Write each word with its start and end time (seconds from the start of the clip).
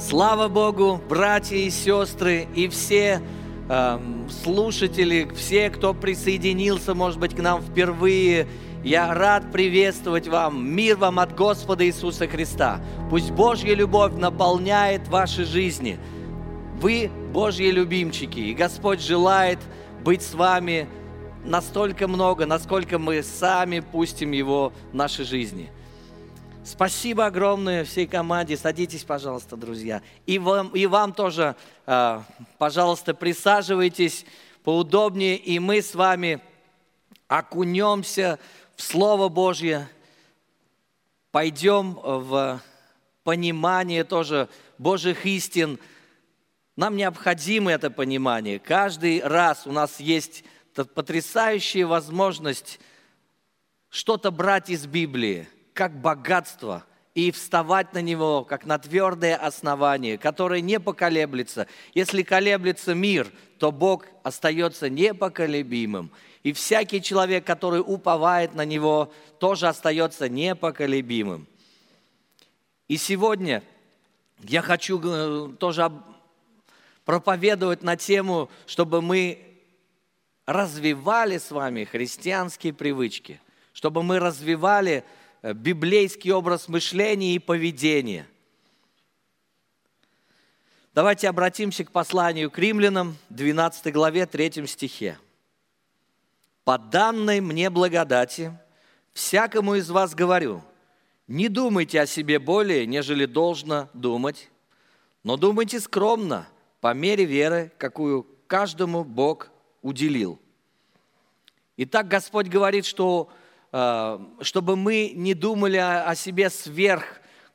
Слава 0.00 0.48
Богу, 0.48 0.98
братья 1.10 1.56
и 1.56 1.68
сестры, 1.68 2.48
и 2.54 2.68
все 2.68 3.20
э, 3.68 3.98
слушатели, 4.42 5.30
все, 5.36 5.68
кто 5.68 5.92
присоединился, 5.92 6.94
может 6.94 7.20
быть, 7.20 7.36
к 7.36 7.38
нам 7.38 7.60
впервые. 7.60 8.48
Я 8.82 9.12
рад 9.12 9.52
приветствовать 9.52 10.26
вам. 10.26 10.66
Мир 10.66 10.96
вам 10.96 11.18
от 11.18 11.36
Господа 11.36 11.86
Иисуса 11.86 12.26
Христа. 12.26 12.80
Пусть 13.10 13.30
Божья 13.30 13.74
любовь 13.74 14.14
наполняет 14.14 15.06
ваши 15.08 15.44
жизни. 15.44 15.98
Вы 16.80 17.10
Божьи 17.34 17.66
любимчики, 17.66 18.40
и 18.40 18.54
Господь 18.54 19.02
желает 19.02 19.58
быть 20.02 20.22
с 20.22 20.32
вами 20.32 20.88
настолько 21.44 22.08
много, 22.08 22.46
насколько 22.46 22.98
мы 22.98 23.22
сами 23.22 23.80
пустим 23.80 24.32
Его 24.32 24.72
в 24.92 24.94
нашей 24.94 25.26
жизни– 25.26 25.70
Спасибо 26.62 27.24
огромное 27.24 27.84
всей 27.84 28.06
команде. 28.06 28.54
Садитесь, 28.54 29.02
пожалуйста, 29.02 29.56
друзья. 29.56 30.02
И 30.26 30.38
вам, 30.38 30.68
и 30.68 30.84
вам 30.84 31.14
тоже, 31.14 31.56
а, 31.86 32.22
пожалуйста, 32.58 33.14
присаживайтесь 33.14 34.26
поудобнее, 34.62 35.38
и 35.38 35.58
мы 35.58 35.80
с 35.80 35.94
вами 35.94 36.38
окунемся 37.28 38.38
в 38.76 38.82
Слово 38.82 39.30
Божье, 39.30 39.88
пойдем 41.30 41.94
в 41.94 42.60
понимание 43.24 44.04
тоже 44.04 44.50
Божьих 44.76 45.24
истин. 45.24 45.78
Нам 46.76 46.94
необходимо 46.94 47.72
это 47.72 47.90
понимание. 47.90 48.58
Каждый 48.58 49.22
раз 49.22 49.66
у 49.66 49.72
нас 49.72 49.98
есть 49.98 50.44
потрясающая 50.74 51.86
возможность 51.86 52.80
что-то 53.88 54.30
брать 54.30 54.68
из 54.68 54.86
Библии– 54.86 55.48
как 55.74 56.00
богатство 56.00 56.84
и 57.14 57.30
вставать 57.30 57.92
на 57.92 58.00
него, 58.00 58.44
как 58.44 58.64
на 58.64 58.78
твердое 58.78 59.36
основание, 59.36 60.16
которое 60.16 60.60
не 60.60 60.78
поколеблется. 60.78 61.66
Если 61.94 62.22
колеблется 62.22 62.94
мир, 62.94 63.30
то 63.58 63.72
Бог 63.72 64.06
остается 64.22 64.88
непоколебимым. 64.88 66.10
И 66.42 66.52
всякий 66.52 67.02
человек, 67.02 67.44
который 67.44 67.80
уповает 67.80 68.54
на 68.54 68.64
Него, 68.64 69.12
тоже 69.38 69.68
остается 69.68 70.28
непоколебимым. 70.28 71.46
И 72.88 72.96
сегодня 72.96 73.62
я 74.42 74.62
хочу 74.62 75.00
э, 75.04 75.52
тоже 75.58 75.92
проповедовать 77.04 77.82
на 77.82 77.96
тему, 77.96 78.50
чтобы 78.66 79.02
мы 79.02 79.38
развивали 80.46 81.38
с 81.38 81.50
вами 81.50 81.84
христианские 81.84 82.72
привычки, 82.72 83.40
чтобы 83.72 84.02
мы 84.02 84.18
развивали 84.18 85.04
библейский 85.42 86.32
образ 86.32 86.68
мышления 86.68 87.34
и 87.34 87.38
поведения. 87.38 88.26
Давайте 90.94 91.28
обратимся 91.28 91.84
к 91.84 91.92
посланию 91.92 92.50
к 92.50 92.58
римлянам, 92.58 93.16
12 93.30 93.92
главе, 93.92 94.26
3 94.26 94.66
стихе. 94.66 95.18
«По 96.64 96.78
данной 96.78 97.40
мне 97.40 97.70
благодати, 97.70 98.52
всякому 99.12 99.76
из 99.76 99.88
вас 99.88 100.14
говорю, 100.14 100.62
не 101.26 101.48
думайте 101.48 102.00
о 102.00 102.06
себе 102.06 102.38
более, 102.38 102.86
нежели 102.86 103.24
должно 103.24 103.88
думать, 103.94 104.50
но 105.22 105.36
думайте 105.36 105.80
скромно, 105.80 106.48
по 106.80 106.92
мере 106.92 107.24
веры, 107.24 107.72
какую 107.78 108.26
каждому 108.46 109.04
Бог 109.04 109.50
уделил». 109.80 110.38
Итак, 111.76 112.08
Господь 112.08 112.48
говорит, 112.48 112.84
что 112.84 113.30
Э, 113.30 113.36
чтобы 113.70 114.76
мы 114.76 115.12
не 115.14 115.34
думали 115.34 115.76
о 115.76 116.14
себе 116.14 116.50
сверх 116.50 117.04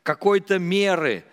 какой-то 0.03 0.59
меры. 0.59 1.25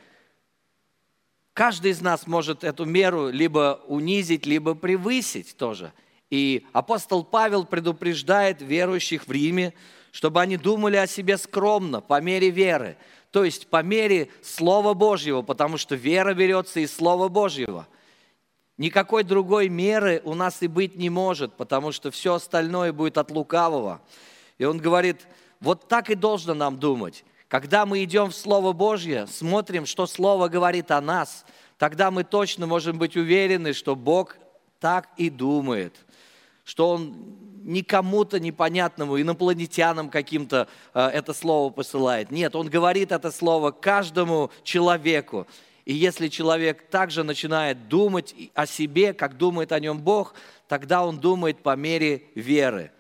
Каждый 1.53 1.91
из 1.91 2.01
нас 2.01 2.27
может 2.27 2.65
эту 2.65 2.85
меру 2.85 3.29
либо 3.29 3.81
унизить, 3.87 4.47
либо 4.47 4.75
превысить 4.75 5.57
тоже. 5.57 5.93
И 6.31 6.67
апостол 6.73 7.25
Павел 7.25 7.67
предупреждает 7.67 8.63
верующих 8.63 9.27
в 9.27 9.31
Риме, 9.31 9.75
чтобы 10.11 10.41
они 10.41 10.57
думали 10.57 10.97
о 10.97 11.07
себе 11.07 11.37
скромно, 11.37 12.01
по 12.01 12.21
мере 12.21 12.51
веры. 12.51 12.97
То 13.31 13.45
есть 13.45 13.69
по 13.69 13.83
мере 13.83 14.31
Слова 14.43 14.95
Божьего, 14.95 15.43
потому 15.43 15.77
что 15.77 15.95
вера 15.95 16.35
берется 16.35 16.81
из 16.81 16.95
Слова 16.95 17.29
Божьего. 17.29 17.87
Никакой 18.79 19.23
другой 19.23 19.69
меры 19.69 20.23
у 20.25 20.35
нас 20.35 20.63
и 20.63 20.67
быть 20.67 20.97
не 20.97 21.11
может, 21.11 21.55
потому 21.55 21.93
что 21.93 22.11
все 22.11 22.35
остальное 22.35 22.93
будет 22.93 23.19
от 23.19 23.31
лукавого. 23.31 24.01
И 24.63 24.65
он 24.65 24.79
говорит, 24.79 25.27
вот 25.59 25.89
так 25.89 26.09
и 26.09 26.15
должно 26.15 26.55
нам 26.55 26.79
думать. 26.79 27.25
Когда 27.49 27.85
мы 27.85 28.05
идем 28.05 28.31
в 28.31 28.35
Слово 28.37 28.73
Божье, 28.73 29.27
смотрим, 29.27 29.87
что 29.87 30.07
Слово 30.07 30.47
говорит 30.47 30.93
о 30.93 31.01
нас, 31.01 31.45
тогда 31.79 32.13
мы 32.13 32.23
точно 32.23 32.69
можем 32.69 32.97
быть 32.97 33.17
уверены, 33.17 33.73
что 33.73 33.97
Бог 33.97 34.37
так 34.79 35.09
и 35.17 35.31
думает, 35.31 35.97
что 36.63 36.91
Он 36.91 37.13
не 37.65 37.83
кому-то 37.83 38.39
непонятному, 38.39 39.21
инопланетянам 39.21 40.11
каким-то 40.11 40.69
э, 40.95 41.09
это 41.09 41.35
слово 41.35 41.73
посылает. 41.73 42.31
Нет, 42.31 42.55
Он 42.55 42.69
говорит 42.69 43.11
это 43.11 43.33
слово 43.33 43.73
каждому 43.73 44.53
человеку. 44.63 45.49
И 45.85 45.93
если 45.93 46.29
человек 46.29 46.89
также 46.89 47.25
начинает 47.25 47.89
думать 47.89 48.33
о 48.55 48.67
себе, 48.67 49.13
как 49.13 49.37
думает 49.37 49.73
о 49.73 49.81
нем 49.81 49.99
Бог, 49.99 50.35
тогда 50.69 51.05
он 51.05 51.19
думает 51.19 51.65
по 51.65 51.75
мере 51.75 52.23
веры. 52.37 52.93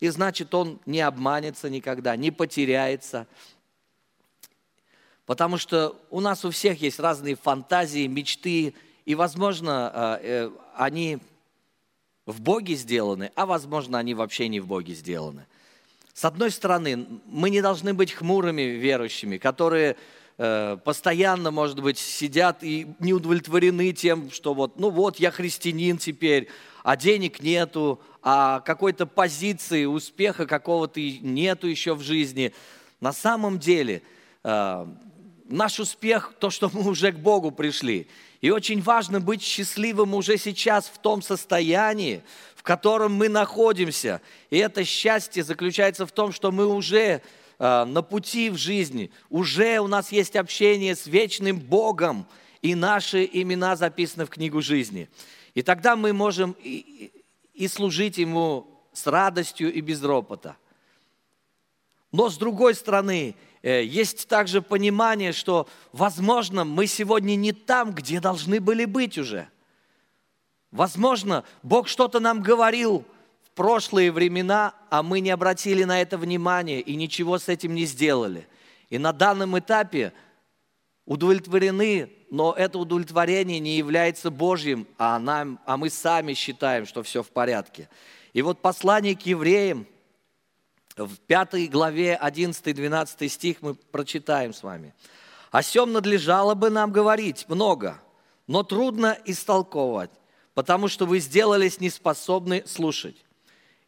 И 0.00 0.08
значит, 0.08 0.54
он 0.54 0.78
не 0.86 1.00
обманется 1.00 1.68
никогда, 1.68 2.14
не 2.16 2.30
потеряется. 2.30 3.26
Потому 5.26 5.58
что 5.58 5.96
у 6.10 6.20
нас 6.20 6.44
у 6.44 6.50
всех 6.50 6.80
есть 6.80 7.00
разные 7.00 7.36
фантазии, 7.36 8.06
мечты, 8.06 8.74
и, 9.04 9.14
возможно, 9.14 9.90
а, 9.92 10.20
э, 10.22 10.50
они 10.74 11.18
в 12.26 12.40
Боге 12.40 12.74
сделаны, 12.74 13.32
а, 13.34 13.46
возможно, 13.46 13.98
они 13.98 14.14
вообще 14.14 14.48
не 14.48 14.60
в 14.60 14.66
Боге 14.66 14.94
сделаны. 14.94 15.46
С 16.14 16.24
одной 16.24 16.50
стороны, 16.50 17.06
мы 17.26 17.50
не 17.50 17.62
должны 17.62 17.94
быть 17.94 18.12
хмурыми 18.12 18.62
верующими, 18.62 19.38
которые 19.38 19.92
э, 19.92 19.96
постоянно, 20.38 21.50
может 21.50 21.80
быть, 21.80 21.98
сидят 21.98 22.62
и 22.62 22.86
не 23.00 23.12
удовлетворены 23.12 23.92
тем, 23.92 24.30
что 24.30 24.54
вот, 24.54 24.78
ну 24.78 24.88
вот, 24.88 25.18
я 25.18 25.32
христианин 25.32 25.98
теперь, 25.98 26.48
а 26.84 26.96
денег 26.96 27.40
нету, 27.40 28.00
а 28.22 28.60
какой-то 28.60 29.06
позиции, 29.06 29.84
успеха 29.84 30.46
какого-то 30.46 31.00
нету 31.00 31.66
еще 31.66 31.94
в 31.94 32.02
жизни. 32.02 32.54
На 33.00 33.12
самом 33.12 33.58
деле 33.58 34.02
э, 34.44 34.86
наш 35.48 35.80
успех– 35.80 36.34
то, 36.38 36.50
что 36.50 36.70
мы 36.72 36.88
уже 36.88 37.12
к 37.12 37.18
Богу 37.18 37.50
пришли. 37.50 38.06
И 38.40 38.50
очень 38.50 38.80
важно 38.80 39.20
быть 39.20 39.42
счастливым 39.42 40.14
уже 40.14 40.38
сейчас 40.38 40.86
в 40.86 40.98
том 40.98 41.20
состоянии, 41.20 42.22
в 42.54 42.62
котором 42.62 43.12
мы 43.12 43.28
находимся. 43.28 44.20
И 44.50 44.58
это 44.58 44.84
счастье 44.84 45.42
заключается 45.42 46.06
в 46.06 46.12
том, 46.12 46.32
что 46.32 46.52
мы 46.52 46.66
уже 46.66 47.00
э, 47.00 47.20
на 47.58 48.02
пути 48.02 48.50
в 48.50 48.56
жизни, 48.56 49.10
уже 49.30 49.80
у 49.80 49.88
нас 49.88 50.12
есть 50.12 50.36
общение 50.36 50.94
с 50.94 51.06
вечным 51.06 51.58
Богом, 51.58 52.26
и 52.62 52.74
наши 52.74 53.28
имена 53.32 53.74
записаны 53.76 54.26
в 54.26 54.30
книгу 54.30 54.62
жизни. 54.62 55.08
И 55.54 55.62
тогда 55.62 55.96
мы 55.96 56.12
можем 56.12 56.54
и 56.62 57.68
служить 57.68 58.18
Ему 58.18 58.66
с 58.92 59.06
радостью 59.06 59.72
и 59.72 59.80
без 59.80 60.02
ропота. 60.02 60.56
Но 62.12 62.30
с 62.30 62.38
другой 62.38 62.74
стороны, 62.74 63.34
э, 63.62 63.84
есть 63.84 64.28
также 64.28 64.62
понимание, 64.62 65.32
что, 65.32 65.68
возможно, 65.92 66.64
мы 66.64 66.86
сегодня 66.86 67.34
не 67.34 67.52
там, 67.52 67.92
где 67.92 68.20
должны 68.20 68.60
были 68.60 68.84
быть 68.86 69.18
уже. 69.18 69.48
Возможно, 70.70 71.44
Бог 71.62 71.88
что-то 71.88 72.20
нам 72.20 72.42
говорил 72.42 73.04
прошлые 73.58 74.12
времена, 74.12 74.72
а 74.88 75.02
мы 75.02 75.18
не 75.18 75.30
обратили 75.30 75.82
на 75.82 76.00
это 76.00 76.16
внимание 76.16 76.80
и 76.80 76.94
ничего 76.94 77.38
с 77.38 77.48
этим 77.48 77.74
не 77.74 77.86
сделали. 77.86 78.46
И 78.88 78.98
на 78.98 79.12
данном 79.12 79.58
этапе 79.58 80.12
удовлетворены 81.06 82.08
но 82.30 82.52
это 82.52 82.78
удовлетворение 82.78 83.58
не 83.58 83.76
является 83.76 84.30
Божьим, 84.30 84.86
а, 84.98 85.18
нам, 85.18 85.58
а 85.64 85.76
мы 85.76 85.88
сами 85.88 86.34
считаем, 86.34 86.86
что 86.86 87.02
все 87.02 87.22
в 87.22 87.30
порядке. 87.30 87.88
И 88.34 88.42
вот 88.42 88.60
послание 88.60 89.16
к 89.16 89.22
евреям, 89.22 89.86
в 90.94 91.16
5 91.16 91.70
главе 91.70 92.18
11-12 92.22 93.28
стих 93.28 93.62
мы 93.62 93.74
прочитаем 93.74 94.52
с 94.52 94.62
вами. 94.62 94.94
«О 95.50 95.62
сем 95.62 95.92
надлежало 95.92 96.54
бы 96.54 96.68
нам 96.68 96.92
говорить 96.92 97.46
много, 97.48 98.00
но 98.46 98.62
трудно 98.62 99.16
истолковывать, 99.24 100.10
потому 100.52 100.88
что 100.88 101.06
вы 101.06 101.20
сделались 101.20 101.80
неспособны 101.80 102.64
слушать. 102.66 103.16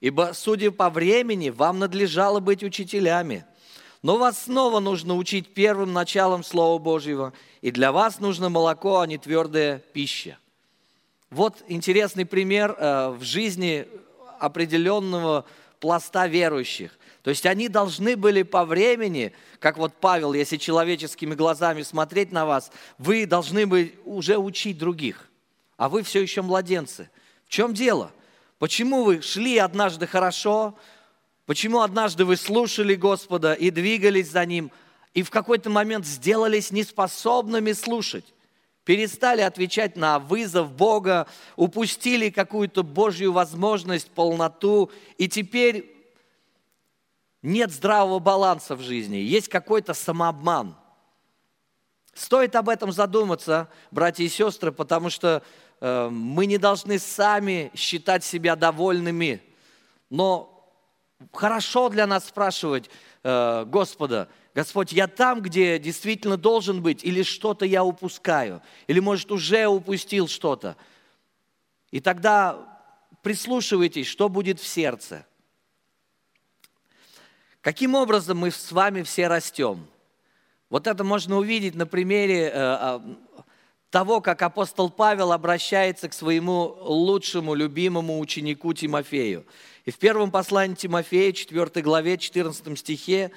Ибо, 0.00 0.32
судя 0.34 0.70
по 0.70 0.88
времени, 0.88 1.50
вам 1.50 1.78
надлежало 1.78 2.40
быть 2.40 2.62
учителями, 2.62 3.44
но 4.02 4.16
вас 4.16 4.44
снова 4.44 4.80
нужно 4.80 5.14
учить 5.14 5.52
первым 5.52 5.92
началом 5.92 6.42
Слова 6.42 6.78
Божьего, 6.78 7.34
и 7.60 7.70
для 7.70 7.92
вас 7.92 8.18
нужно 8.18 8.48
молоко, 8.48 9.00
а 9.00 9.06
не 9.06 9.18
твердая 9.18 9.78
пища. 9.78 10.38
Вот 11.28 11.62
интересный 11.68 12.24
пример 12.24 12.74
э, 12.78 13.10
в 13.10 13.22
жизни 13.22 13.86
определенного 14.38 15.44
пласта 15.80 16.26
верующих. 16.26 16.98
То 17.22 17.28
есть 17.28 17.44
они 17.44 17.68
должны 17.68 18.16
были 18.16 18.42
по 18.42 18.64
времени, 18.64 19.32
как 19.58 19.76
вот 19.76 19.92
Павел, 20.00 20.32
если 20.32 20.56
человеческими 20.56 21.34
глазами 21.34 21.82
смотреть 21.82 22.32
на 22.32 22.46
вас, 22.46 22.72
вы 22.96 23.26
должны 23.26 23.66
бы 23.66 23.94
уже 24.06 24.38
учить 24.38 24.78
других, 24.78 25.28
а 25.76 25.90
вы 25.90 26.02
все 26.02 26.22
еще 26.22 26.40
младенцы. 26.40 27.10
В 27.44 27.50
чем 27.50 27.74
дело? 27.74 28.12
Почему 28.60 29.04
вы 29.04 29.22
шли 29.22 29.56
однажды 29.56 30.06
хорошо, 30.06 30.76
почему 31.46 31.80
однажды 31.80 32.26
вы 32.26 32.36
слушали 32.36 32.94
Господа 32.94 33.54
и 33.54 33.70
двигались 33.70 34.30
за 34.30 34.44
Ним, 34.44 34.70
и 35.14 35.22
в 35.22 35.30
какой-то 35.30 35.70
момент 35.70 36.04
сделались 36.06 36.70
неспособными 36.70 37.72
слушать? 37.72 38.34
перестали 38.84 39.42
отвечать 39.42 39.96
на 39.96 40.18
вызов 40.18 40.72
Бога, 40.72 41.28
упустили 41.54 42.28
какую-то 42.28 42.82
Божью 42.82 43.30
возможность, 43.30 44.10
полноту, 44.10 44.90
и 45.16 45.28
теперь 45.28 45.94
нет 47.40 47.70
здравого 47.70 48.18
баланса 48.18 48.74
в 48.74 48.80
жизни, 48.80 49.16
есть 49.16 49.48
какой-то 49.48 49.94
самообман. 49.94 50.74
Стоит 52.14 52.56
об 52.56 52.68
этом 52.68 52.90
задуматься, 52.90 53.68
братья 53.92 54.24
и 54.24 54.28
сестры, 54.28 54.72
потому 54.72 55.08
что 55.08 55.44
мы 55.80 56.46
не 56.46 56.58
должны 56.58 56.98
сами 56.98 57.70
считать 57.74 58.24
себя 58.24 58.56
довольными. 58.56 59.42
Но 60.10 60.50
хорошо 61.32 61.88
для 61.88 62.06
нас 62.06 62.26
спрашивать 62.26 62.90
э, 63.22 63.64
Господа, 63.66 64.28
Господь, 64.54 64.92
я 64.92 65.06
там, 65.06 65.40
где 65.40 65.78
действительно 65.78 66.36
должен 66.36 66.82
быть, 66.82 67.04
или 67.04 67.22
что-то 67.22 67.64
я 67.64 67.84
упускаю, 67.84 68.62
или, 68.88 68.98
может, 68.98 69.30
уже 69.30 69.66
упустил 69.66 70.26
что-то. 70.26 70.76
И 71.90 72.00
тогда 72.00 72.58
прислушивайтесь, 73.22 74.06
что 74.06 74.28
будет 74.28 74.58
в 74.60 74.66
сердце. 74.66 75.24
Каким 77.60 77.94
образом 77.94 78.38
мы 78.38 78.50
с 78.50 78.72
вами 78.72 79.02
все 79.02 79.28
растем? 79.28 79.86
Вот 80.68 80.86
это 80.86 81.04
можно 81.04 81.36
увидеть 81.36 81.74
на 81.74 81.86
примере 81.86 82.46
э, 82.46 82.52
а, 82.54 83.02
того, 83.90 84.20
как 84.20 84.40
апостол 84.42 84.88
Павел 84.88 85.32
обращается 85.32 86.08
к 86.08 86.14
своему 86.14 86.76
лучшему, 86.80 87.54
любимому 87.54 88.20
ученику 88.20 88.72
Тимофею. 88.72 89.44
И 89.84 89.90
в 89.90 89.98
первом 89.98 90.30
послании 90.30 90.76
Тимофея, 90.76 91.32
4 91.32 91.82
главе, 91.82 92.16
14 92.16 92.78
стихе, 92.78 93.32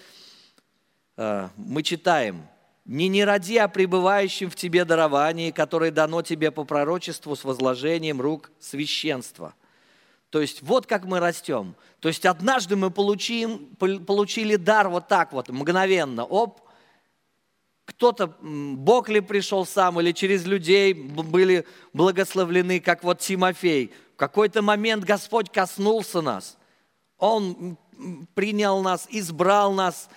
э, 1.18 1.50
мы 1.58 1.84
читаем, 1.84 2.48
«Не 2.86 3.08
не 3.08 3.24
ради 3.24 3.56
о 3.56 3.70
пребывающем 3.70 4.50
в 4.50 4.56
тебе 4.56 4.84
даровании, 4.84 5.52
которое 5.52 5.90
дано 5.90 6.22
тебе 6.22 6.52
по 6.52 6.66
пророчеству 6.66 7.36
с 7.36 7.44
возложением 7.44 8.22
рук 8.22 8.52
священства». 8.60 9.56
То 10.30 10.42
есть 10.42 10.62
вот 10.62 10.86
как 10.86 11.06
мы 11.06 11.20
растем. 11.20 11.76
То 12.00 12.10
есть 12.10 12.26
однажды 12.26 12.76
мы 12.76 12.92
получим, 12.92 13.68
получили 13.78 14.58
дар 14.58 14.90
вот 14.90 15.08
так 15.08 15.32
вот, 15.32 15.48
мгновенно, 15.50 16.26
оп, 16.26 16.63
кто-то, 17.86 18.36
Бог 18.42 19.10
ли 19.10 19.20
пришел 19.20 19.66
сам, 19.66 20.00
или 20.00 20.12
через 20.12 20.46
людей 20.46 20.94
были 20.94 21.66
благословлены, 21.92 22.80
как 22.80 23.04
вот 23.04 23.20
Тимофей. 23.20 23.92
В 24.14 24.18
какой-то 24.18 24.62
момент 24.62 25.04
Господь 25.04 25.52
коснулся 25.52 26.22
нас. 26.22 26.58
Он 27.18 27.78
принял 28.36 28.82
нас, 28.82 29.08
избрал 29.10 29.74
нас. 29.74 30.10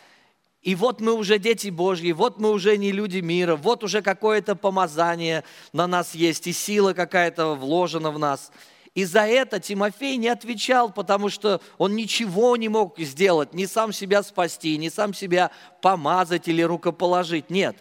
И 0.63 0.75
вот 0.75 1.01
мы 1.01 1.13
уже 1.13 1.39
дети 1.39 1.69
Божьи, 1.69 2.13
вот 2.13 2.39
мы 2.39 2.51
уже 2.51 2.77
не 2.77 2.91
люди 2.93 3.19
мира, 3.19 3.55
вот 3.57 3.85
уже 3.85 4.03
какое-то 4.03 4.57
помазание 4.57 5.45
на 5.73 5.87
нас 5.87 6.15
есть, 6.15 6.47
и 6.49 6.53
сила 6.53 6.93
какая-то 6.93 7.55
вложена 7.55 8.11
в 8.11 8.19
нас– 8.19 8.53
и 8.97 9.05
за 9.05 9.27
это 9.27 9.61
Тимофей 9.61 10.17
не 10.17 10.29
отвечал, 10.29 10.91
потому 10.91 11.29
что 11.29 11.61
он 11.77 11.95
ничего 11.95 12.57
не 12.57 12.71
мог 12.71 12.99
сделать, 12.99 13.53
ни 13.53 13.67
сам 13.67 13.93
себя 13.93 14.23
спасти, 14.23 14.79
ни 14.79 14.89
сам 14.89 15.13
себя 15.13 15.51
помазать 15.83 16.49
или 16.49 16.63
рукоположить. 16.63 17.51
Нет, 17.51 17.77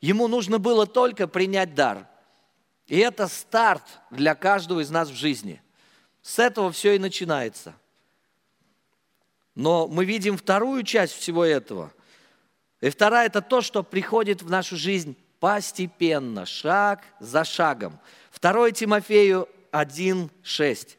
ему 0.00 0.28
нужно 0.28 0.60
было 0.60 0.86
только 0.86 1.26
принять 1.26 1.74
дар. 1.74 2.06
И 2.86 2.96
это 2.98 3.26
старт 3.26 3.82
для 4.12 4.36
каждого 4.36 4.78
из 4.78 4.90
нас 4.90 5.08
в 5.08 5.14
жизни. 5.14 5.60
С 6.22 6.38
этого 6.38 6.70
все 6.70 6.94
и 6.94 7.00
начинается. 7.00 7.74
Но 9.56 9.88
мы 9.88 10.04
видим 10.04 10.36
вторую 10.36 10.84
часть 10.84 11.14
всего 11.14 11.44
этого. 11.44 11.92
И 12.80 12.90
вторая– 12.90 13.26
это 13.26 13.42
то, 13.42 13.60
что 13.60 13.82
приходит 13.82 14.40
в 14.40 14.48
нашу 14.48 14.76
жизнь 14.76 15.16
постепенно, 15.40 16.46
шаг 16.46 17.02
за 17.18 17.42
шагом. 17.42 17.98
Второе 18.30 18.70
Тимофею 18.70 19.48
1.6. 19.72 20.96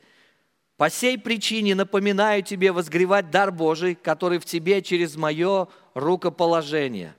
«По 0.77 0.89
сей 0.89 1.17
причине 1.17 1.75
напоминаю 1.75 2.43
тебе 2.43 2.71
возгревать 2.71 3.29
дар 3.29 3.51
Божий, 3.51 3.95
который 3.95 4.39
в 4.39 4.45
тебе 4.45 4.81
через 4.81 5.15
мое 5.15 5.67
рукоположение». 5.93 7.15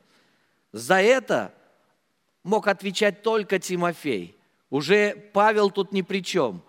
За 0.72 1.00
это 1.00 1.52
мог 2.42 2.66
отвечать 2.66 3.22
только 3.22 3.58
Тимофей. 3.58 4.36
Уже 4.70 5.14
Павел 5.32 5.70
тут 5.70 5.92
ни 5.92 6.02
при 6.02 6.22
чем. 6.24 6.62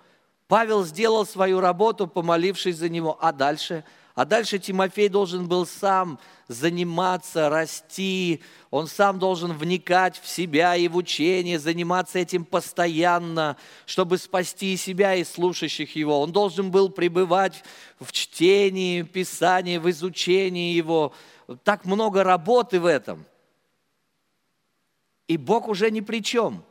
Павел 0.47 0.83
сделал 0.83 1.25
свою 1.25 1.61
работу, 1.61 2.05
помолившись 2.07 2.75
за 2.75 2.89
него, 2.89 3.17
а 3.21 3.31
дальше– 3.31 3.83
а 4.15 4.25
дальше 4.25 4.59
Тимофей 4.59 5.09
должен 5.09 5.47
был 5.47 5.65
сам 5.65 6.19
заниматься, 6.47 7.49
расти, 7.49 8.43
он 8.69 8.85
сам 8.85 9.17
должен 9.17 9.53
вникать 9.53 10.19
в 10.19 10.27
себя 10.27 10.75
и 10.75 10.87
в 10.87 10.95
учение, 10.95 11.57
заниматься 11.57 12.19
этим 12.19 12.45
постоянно, 12.45 13.57
чтобы 13.87 14.19
спасти 14.19 14.77
себя 14.77 15.15
и 15.15 15.23
слушающих 15.23 15.95
его. 15.95 16.21
Он 16.21 16.31
должен 16.31 16.69
был 16.69 16.89
пребывать 16.89 17.63
в 17.99 18.11
чтении, 18.11 19.01
писании, 19.01 19.79
в 19.79 19.89
изучении 19.89 20.73
его. 20.73 21.13
Так 21.63 21.85
много 21.85 22.23
работы 22.23 22.79
в 22.79 22.85
этом. 22.85 23.25
И 25.27 25.37
Бог 25.37 25.67
уже 25.67 25.89
ни 25.89 26.01
при 26.01 26.21
чем. 26.21 26.63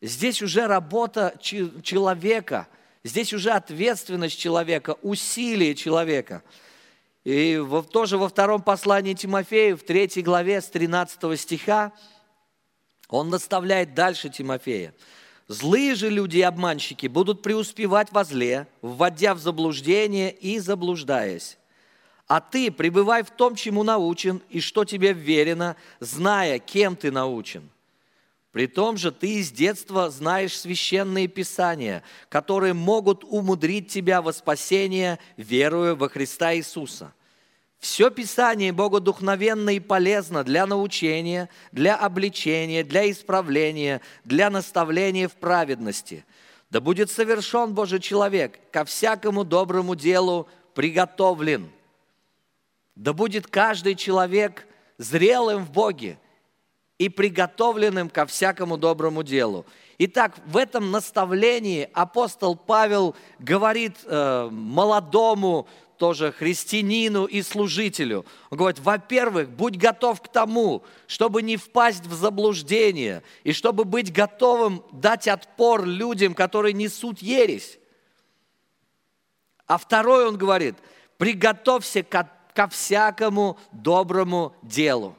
Здесь 0.00 0.42
уже 0.42 0.66
работа 0.66 1.36
человека– 1.40 2.66
Здесь 3.04 3.32
уже 3.32 3.50
ответственность 3.50 4.38
человека, 4.38 4.96
усилие 5.02 5.74
человека. 5.74 6.42
И 7.24 7.62
тоже 7.92 8.16
во 8.16 8.28
втором 8.28 8.62
послании 8.62 9.14
Тимофею, 9.14 9.76
в 9.76 9.82
третьей 9.82 10.22
главе 10.22 10.60
с 10.60 10.66
13 10.66 11.38
стиха, 11.38 11.92
он 13.08 13.28
наставляет 13.28 13.94
дальше 13.94 14.28
Тимофея. 14.28 14.94
«Злые 15.48 15.94
же 15.96 16.08
люди 16.08 16.38
и 16.38 16.42
обманщики 16.42 17.08
будут 17.08 17.42
преуспевать 17.42 18.10
во 18.12 18.24
зле, 18.24 18.68
вводя 18.80 19.34
в 19.34 19.38
заблуждение 19.38 20.32
и 20.32 20.58
заблуждаясь. 20.58 21.58
А 22.28 22.40
ты 22.40 22.70
пребывай 22.70 23.22
в 23.22 23.30
том, 23.30 23.56
чему 23.56 23.82
научен 23.82 24.40
и 24.48 24.60
что 24.60 24.84
тебе 24.84 25.12
вверено, 25.12 25.76
зная, 26.00 26.58
кем 26.58 26.96
ты 26.96 27.10
научен. 27.10 27.68
При 28.52 28.66
том 28.66 28.98
же 28.98 29.10
ты 29.10 29.40
из 29.40 29.50
детства 29.50 30.10
знаешь 30.10 30.58
священные 30.58 31.26
писания, 31.26 32.02
которые 32.28 32.74
могут 32.74 33.24
умудрить 33.24 33.88
тебя 33.88 34.20
во 34.20 34.32
спасение, 34.34 35.18
веруя 35.38 35.94
во 35.94 36.10
Христа 36.10 36.54
Иисуса. 36.54 37.14
Все 37.78 38.10
Писание 38.10 38.72
богодухновенно 38.72 39.70
и 39.70 39.80
полезно 39.80 40.44
для 40.44 40.66
научения, 40.66 41.48
для 41.72 41.96
обличения, 41.96 42.84
для 42.84 43.10
исправления, 43.10 44.02
для 44.22 44.50
наставления 44.50 45.28
в 45.28 45.32
праведности. 45.32 46.24
Да 46.70 46.80
будет 46.80 47.10
совершен 47.10 47.72
Божий 47.74 48.00
человек, 48.00 48.60
ко 48.70 48.84
всякому 48.84 49.44
доброму 49.44 49.96
делу 49.96 50.46
приготовлен. 50.74 51.72
Да 52.96 53.14
будет 53.14 53.46
каждый 53.46 53.94
человек 53.94 54.66
зрелым 54.98 55.64
в 55.64 55.72
Боге, 55.72 56.18
и 57.02 57.08
приготовленным 57.08 58.08
ко 58.08 58.26
всякому 58.26 58.76
доброму 58.76 59.24
делу. 59.24 59.66
Итак, 59.98 60.36
в 60.46 60.56
этом 60.56 60.92
наставлении 60.92 61.90
апостол 61.92 62.54
Павел 62.54 63.16
говорит 63.40 63.96
э, 64.04 64.48
молодому 64.52 65.66
тоже 65.96 66.30
христианину 66.30 67.24
и 67.24 67.42
служителю. 67.42 68.24
Он 68.50 68.58
говорит, 68.58 68.78
во-первых, 68.78 69.50
будь 69.50 69.76
готов 69.76 70.22
к 70.22 70.28
тому, 70.28 70.84
чтобы 71.08 71.42
не 71.42 71.56
впасть 71.56 72.06
в 72.06 72.14
заблуждение, 72.14 73.24
и 73.42 73.52
чтобы 73.52 73.84
быть 73.84 74.12
готовым 74.12 74.84
дать 74.92 75.26
отпор 75.26 75.84
людям, 75.84 76.34
которые 76.34 76.72
несут 76.72 77.18
ересь. 77.18 77.80
А 79.66 79.76
второй 79.76 80.28
он 80.28 80.38
говорит, 80.38 80.76
приготовься 81.18 82.04
ко, 82.04 82.30
ко 82.54 82.68
всякому 82.68 83.58
доброму 83.72 84.54
делу. 84.62 85.16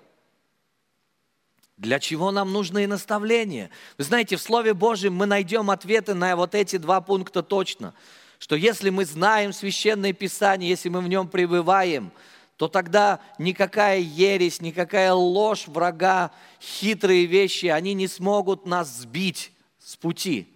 Для 1.83 1.99
чего 1.99 2.31
нам 2.31 2.53
нужны 2.53 2.87
наставления? 2.87 3.69
Вы 3.97 4.05
знаете, 4.05 4.37
в 4.37 4.41
Слове 4.41 4.73
Божьем 4.73 5.13
мы 5.13 5.25
найдем 5.25 5.69
ответы 5.69 6.13
на 6.13 6.37
вот 6.37 6.55
эти 6.55 6.77
два 6.77 7.01
пункта 7.01 7.43
точно. 7.43 7.93
Что 8.39 8.55
если 8.55 8.89
мы 8.89 9.03
знаем 9.03 9.51
Священное 9.51 10.13
Писание, 10.13 10.69
если 10.69 10.87
мы 10.87 11.01
в 11.01 11.09
нем 11.09 11.27
пребываем, 11.27 12.13
то 12.55 12.69
тогда 12.69 13.19
никакая 13.37 13.99
ересь, 13.99 14.61
никакая 14.61 15.11
ложь 15.11 15.67
врага, 15.67 16.31
хитрые 16.61 17.25
вещи, 17.25 17.65
они 17.65 17.93
не 17.93 18.07
смогут 18.07 18.65
нас 18.65 18.87
сбить 18.87 19.51
с 19.77 19.97
пути. 19.97 20.47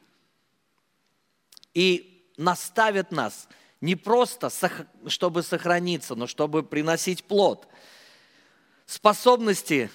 И 1.73 2.31
наставят 2.37 3.11
нас 3.11 3.49
Не 3.79 3.95
просто, 3.95 4.49
чтобы 5.05 5.43
сохраниться, 5.43 6.15
но 6.15 6.25
чтобы 6.25 6.63
приносить 6.63 7.25
плод. 7.25 7.67
Способности 8.87 9.91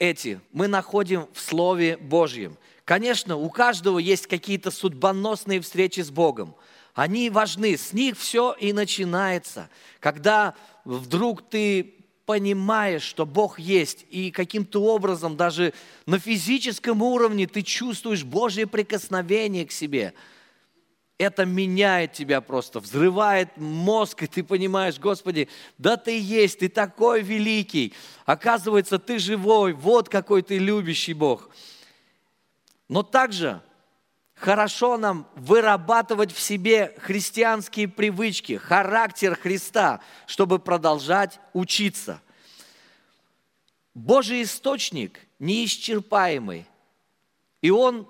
эти 0.00 0.40
мы 0.50 0.66
находим 0.66 1.28
в 1.32 1.40
Слове 1.40 1.96
Божьем. 1.96 2.56
Конечно, 2.84 3.36
у 3.36 3.48
каждого 3.50 3.98
есть 3.98 4.26
какие-то 4.26 4.72
судьбоносные 4.72 5.60
встречи 5.60 6.00
с 6.00 6.10
Богом. 6.10 6.56
Они 6.94 7.30
важны, 7.30 7.76
с 7.76 7.92
них 7.92 8.18
все 8.18 8.52
и 8.58 8.72
начинается. 8.72 9.70
Когда 10.00 10.54
вдруг 10.84 11.48
ты 11.48 11.94
понимаешь, 12.26 13.02
что 13.02 13.26
Бог 13.26 13.60
есть, 13.60 14.04
и 14.10 14.32
каким-то 14.32 14.82
образом 14.82 15.36
даже 15.36 15.72
на 16.06 16.18
физическом 16.18 17.02
уровне 17.02 17.46
ты 17.46 17.62
чувствуешь 17.62 18.24
Божье 18.24 18.66
прикосновение 18.66 19.64
к 19.66 19.72
себе– 19.72 20.14
это 21.20 21.44
меняет 21.44 22.14
тебя 22.14 22.40
просто, 22.40 22.80
взрывает 22.80 23.54
мозг, 23.58 24.22
и 24.22 24.26
ты 24.26 24.42
понимаешь, 24.42 24.98
Господи, 24.98 25.50
да 25.76 25.98
ты 25.98 26.18
есть, 26.18 26.60
ты 26.60 26.70
такой 26.70 27.20
великий. 27.20 27.92
Оказывается, 28.24 28.98
ты 28.98 29.18
живой, 29.18 29.74
вот 29.74 30.08
какой 30.08 30.40
ты 30.40 30.56
любящий 30.56 31.12
Бог. 31.12 31.50
Но 32.88 33.02
также 33.02 33.60
хорошо 34.34 34.96
нам 34.96 35.28
вырабатывать 35.34 36.32
в 36.32 36.40
себе 36.40 36.94
христианские 37.02 37.86
привычки, 37.86 38.56
характер 38.56 39.36
Христа, 39.36 40.00
чтобы 40.26 40.58
продолжать 40.58 41.38
учиться. 41.52 42.22
Божий 43.92 44.42
источник 44.42 45.20
неисчерпаемый, 45.38 46.66
и 47.60 47.68
он 47.68 48.08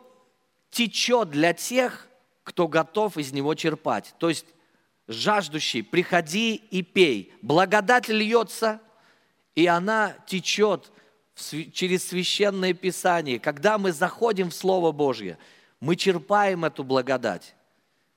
течет 0.71 1.31
для 1.31 1.52
тех, 1.55 2.07
кто 2.50 2.66
готов 2.66 3.16
из 3.16 3.33
него 3.33 3.54
черпать. 3.54 4.12
То 4.19 4.28
есть 4.28 4.47
жаждущий, 5.07 5.85
приходи 5.85 6.57
и 6.57 6.83
пей. 6.83 7.33
Благодать 7.42 8.09
льется, 8.09 8.80
и 9.54 9.66
она 9.66 10.14
течет 10.26 10.90
через 11.73 12.09
священное 12.09 12.75
писание. 12.75 13.38
Когда 13.38 13.78
мы 13.78 13.92
заходим 13.92 14.50
в 14.50 14.54
Слово 14.54 14.90
Божье, 14.90 15.38
мы 15.78 15.95
черпаем 15.95 16.64
эту 16.64 16.83
благодать. 16.83 17.54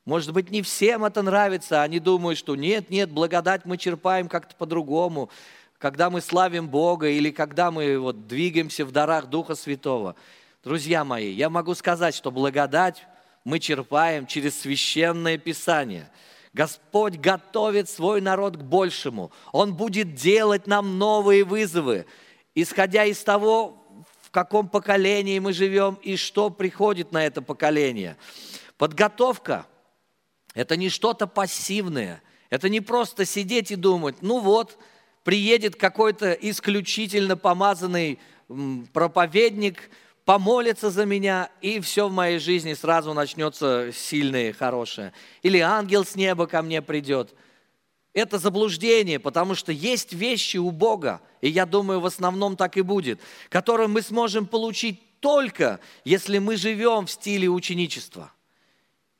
Может 0.03 0.33
быть, 0.33 0.49
не 0.49 0.63
всем 0.63 1.05
это 1.05 1.21
нравится, 1.21 1.83
они 1.83 1.99
думают, 1.99 2.39
что 2.39 2.55
нет, 2.55 2.89
нет, 2.89 3.11
благодать 3.11 3.65
мы 3.65 3.77
черпаем 3.77 4.27
как-то 4.27 4.55
по-другому, 4.55 5.29
когда 5.77 6.09
мы 6.09 6.21
славим 6.21 6.67
Бога 6.67 7.07
или 7.07 7.29
когда 7.29 7.69
мы 7.69 7.99
вот 7.99 8.27
двигаемся 8.27 8.83
в 8.83 8.91
дарах 8.91 9.27
Духа 9.27 9.53
Святого. 9.53 10.15
Друзья 10.63 11.05
мои, 11.05 11.31
я 11.31 11.49
могу 11.49 11.75
сказать, 11.75 12.15
что 12.15 12.31
благодать 12.31 13.05
мы 13.43 13.59
черпаем 13.59 14.25
через 14.25 14.59
священное 14.61 15.37
Писание. 15.37 16.09
Господь 16.53 17.17
готовит 17.17 17.89
свой 17.89 18.21
народ 18.21 18.57
к 18.57 18.61
большему. 18.61 19.31
Он 19.51 19.73
будет 19.73 20.13
делать 20.13 20.67
нам 20.67 20.97
новые 20.97 21.43
вызовы, 21.43 22.05
исходя 22.53 23.05
из 23.05 23.23
того, 23.23 23.83
в 24.21 24.29
каком 24.29 24.69
поколении 24.69 25.39
мы 25.39 25.53
живем 25.53 25.95
и 25.95 26.15
что 26.15 26.49
приходит 26.49 27.11
на 27.11 27.25
это 27.25 27.41
поколение. 27.41 28.17
Подготовка– 28.77 29.65
это 30.53 30.77
не 30.77 30.89
что-то 30.89 31.27
пассивное. 31.27 32.21
Это 32.49 32.69
не 32.69 32.81
просто 32.81 33.25
сидеть 33.25 33.71
и 33.71 33.75
думать, 33.75 34.17
ну 34.21 34.39
вот, 34.39 34.77
приедет 35.23 35.75
какой-то 35.75 36.33
исключительно 36.33 37.35
помазанный 37.35 38.19
проповедник– 38.93 39.89
помолится 40.25 40.89
за 40.89 41.05
меня, 41.05 41.49
и 41.61 41.79
все 41.79 42.07
в 42.07 42.11
моей 42.11 42.39
жизни 42.39 42.73
сразу 42.73 43.13
начнется 43.13 43.91
сильное, 43.93 44.53
хорошее. 44.53 45.13
Или 45.41 45.59
ангел 45.59 46.05
с 46.05 46.15
неба 46.15 46.47
ко 46.47 46.61
мне 46.61 46.81
придет. 46.81 47.33
Это 48.13 48.37
заблуждение, 48.37 49.19
потому 49.19 49.55
что 49.55 49.71
есть 49.71 50.13
вещи 50.13 50.57
у 50.57 50.71
Бога, 50.71 51.21
и 51.41 51.49
я 51.49 51.65
думаю, 51.65 51.99
в 51.99 52.05
основном 52.05 52.55
так 52.55 52.77
и 52.77 52.81
будет, 52.81 53.19
которые 53.49 53.87
мы 53.87 54.01
сможем 54.01 54.45
получить 54.45 55.01
только, 55.19 55.79
если 56.05 56.37
мы 56.37 56.57
живем 56.57 57.07
в 57.07 57.11
стиле 57.11 57.49
ученичества. 57.49 58.31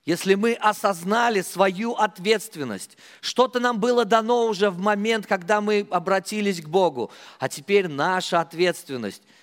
Если 0.05 0.35
мы 0.35 0.53
осознали 0.53 1.41
свою 1.41 1.93
ответственность, 1.93 2.97
что-то 3.21 3.61
нам 3.61 3.79
было 3.79 4.03
дано 4.03 4.47
уже 4.47 4.69
в 4.69 4.77
момент, 4.77 5.25
когда 5.25 5.61
мы 5.61 5.87
обратились 5.89 6.61
к 6.61 6.67
Богу, 6.67 7.09
а 7.39 7.49
теперь 7.49 7.87
наша 7.87 8.41
ответственность– 8.41 9.23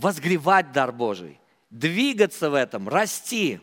возгревать 0.00 0.72
дар 0.72 0.92
Божий, 0.92 1.38
двигаться 1.68 2.48
в 2.50 2.54
этом, 2.54 2.88
расти. 2.88 3.60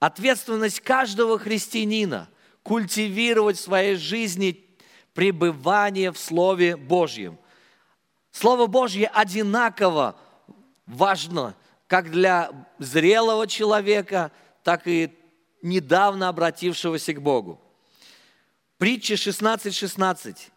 Ответственность 0.00 0.80
каждого 0.80 1.38
христианина– 1.38 2.28
культивировать 2.62 3.58
в 3.58 3.60
своей 3.60 3.96
жизни 3.96 4.64
пребывание 5.12 6.10
в 6.10 6.18
Слове 6.18 6.76
Божьем. 6.76 7.38
Слово 8.32 8.66
Божье 8.66 9.06
одинаково 9.06 10.16
важно 10.86 11.54
как 11.86 12.10
для 12.10 12.50
зрелого 12.78 13.46
человека, 13.46 14.32
так 14.62 14.88
и 14.88 15.14
недавно 15.62 16.28
обратившегося 16.28 17.12
к 17.12 17.22
Богу. 17.22 17.60
Притча 18.78 19.14
16.16. 19.14 19.72
16. 19.72 20.50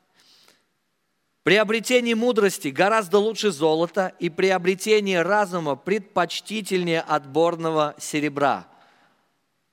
Приобретение 1.48 2.14
мудрости 2.14 2.68
гораздо 2.68 3.20
лучше 3.20 3.52
золота, 3.52 4.12
и 4.20 4.30
приобретение 4.30 5.22
разума 5.22 5.78
предпочтительнее 5.78 7.00
отборного 7.00 7.96
серебра. 7.98 8.68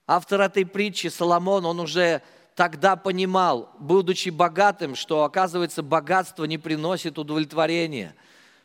Автор 0.06 0.42
этой 0.42 0.66
притчи, 0.66 1.08
Соломон, 1.08 1.66
он 1.66 1.80
уже 1.80 2.22
тогда 2.54 2.94
понимал, 2.94 3.74
будучи 3.80 4.28
богатым, 4.28 4.94
что, 4.94 5.24
оказывается, 5.24 5.82
богатство 5.82 6.44
не 6.44 6.58
приносит 6.58 7.18
удовлетворения, 7.18 8.14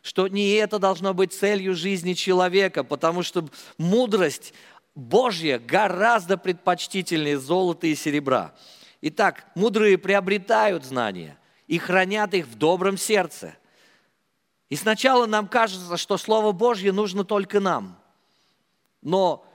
что 0.02 0.28
не 0.28 0.52
это 0.52 0.78
должно 0.78 1.12
быть 1.12 1.32
целью 1.32 1.74
жизни 1.74 2.12
человека, 2.12 2.84
потому 2.84 3.24
что 3.24 3.44
мудрость 3.76 4.54
Божья 4.94 5.58
гораздо 5.58 6.38
предпочтительнее 6.38 7.40
золота 7.40 7.88
и 7.88 7.96
серебра. 7.96 8.54
Итак, 9.02 9.46
мудрые 9.56 9.98
приобретают 9.98 10.84
знания, 10.84 11.39
и 11.70 11.78
хранят 11.78 12.34
их 12.34 12.48
в 12.48 12.56
добром 12.56 12.96
сердце. 12.96 13.54
И 14.70 14.74
сначала 14.74 15.26
нам 15.26 15.46
кажется, 15.46 15.96
что 15.96 16.18
Слово 16.18 16.50
Божье 16.50 16.90
нужно 16.90 17.22
только 17.22 17.60
нам. 17.60 17.96
Но 19.02 19.46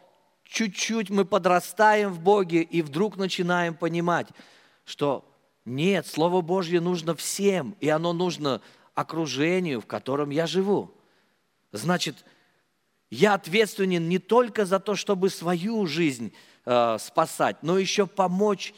чуть-чуть 0.46 1.10
мы 1.10 1.26
подрастаем 1.26 2.14
в 2.14 2.22
Боге 2.22 2.62
и 2.62 2.82
вдруг 2.82 3.18
начинаем 3.18 3.76
понимать, 3.76 4.30
что 4.86 5.30
нет, 5.66 6.08
Слово 6.08 6.40
Божье 6.40 6.80
нужно 6.80 7.16
всем, 7.16 7.76
и 7.82 7.90
оно 7.90 8.14
нужно 8.14 8.62
окружению, 8.94 9.82
в 9.82 9.86
котором 9.86 10.30
я 10.30 10.48
живу. 10.48 10.92
Значит, 11.74 12.24
я 13.10 13.34
ответственен 13.34 14.08
не 14.08 14.20
только 14.20 14.66
за 14.66 14.80
то, 14.80 14.96
чтобы 14.96 15.30
свою 15.30 15.86
жизнь 15.86 16.32
э, 16.64 16.98
спасать, 16.98 17.58
но 17.62 17.78
еще 17.78 18.08
помочь 18.08 18.74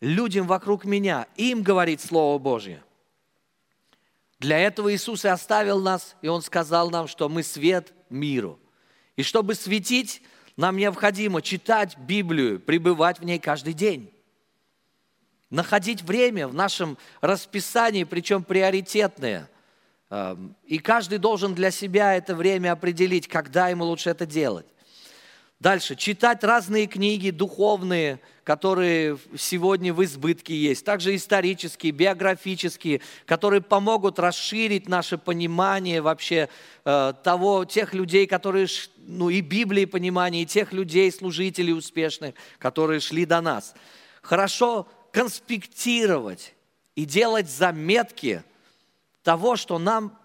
людям 0.00 0.46
вокруг 0.46 0.84
меня. 0.84 1.26
Им 1.36 1.62
говорит 1.62 2.00
Слово 2.00 2.38
Божье. 2.38 2.82
Для 4.38 4.58
этого 4.58 4.94
Иисус 4.94 5.24
и 5.24 5.28
оставил 5.28 5.80
нас, 5.80 6.16
и 6.22 6.28
Он 6.28 6.42
сказал 6.42 6.90
нам, 6.90 7.08
что 7.08 7.28
мы 7.28 7.42
свет 7.42 7.92
миру. 8.08 8.58
И 9.16 9.22
чтобы 9.22 9.54
светить, 9.54 10.22
нам 10.56 10.76
необходимо 10.76 11.42
читать 11.42 11.96
Библию, 11.98 12.60
пребывать 12.60 13.18
в 13.18 13.24
ней 13.24 13.38
каждый 13.38 13.72
день. 13.72 14.12
Находить 15.50 16.02
время 16.02 16.46
в 16.46 16.54
нашем 16.54 16.98
расписании, 17.20 18.04
причем 18.04 18.44
приоритетное. 18.44 19.50
Эм, 20.10 20.54
и 20.64 20.78
каждый 20.78 21.18
должен 21.18 21.54
для 21.54 21.70
себя 21.70 22.14
это 22.14 22.34
время 22.34 22.72
определить, 22.72 23.26
когда 23.28 23.68
ему 23.68 23.84
лучше 23.84 24.10
это 24.10 24.26
делать. 24.26 24.66
Дальше, 25.60 25.96
читать 25.96 26.44
разные 26.44 26.86
книги 26.86 27.30
духовные, 27.30 28.20
которые 28.44 29.18
сегодня 29.36 29.92
в 29.92 30.04
избытке 30.04 30.54
есть, 30.54 30.84
также 30.84 31.16
исторические, 31.16 31.90
биографические, 31.90 33.00
которые 33.26 33.60
помогут 33.60 34.20
расширить 34.20 34.88
наше 34.88 35.18
понимание 35.18 36.00
вообще 36.00 36.48
э, 36.84 37.12
того, 37.24 37.64
тех 37.64 37.92
людей, 37.92 38.28
которые, 38.28 38.68
ну 38.98 39.30
и 39.30 39.40
Библии 39.40 39.84
понимание, 39.84 40.44
и 40.44 40.46
тех 40.46 40.72
людей, 40.72 41.10
служителей 41.10 41.72
успешных, 41.72 42.36
которые 42.60 43.00
шли 43.00 43.26
до 43.26 43.40
нас. 43.40 43.74
Хорошо 44.22 44.86
конспектировать 45.10 46.54
и 46.94 47.04
делать 47.04 47.50
заметки 47.50 48.44
того, 49.24 49.56
что 49.56 49.80
нам 49.80 50.16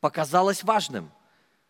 показалось 0.00 0.62
важным– 0.62 1.10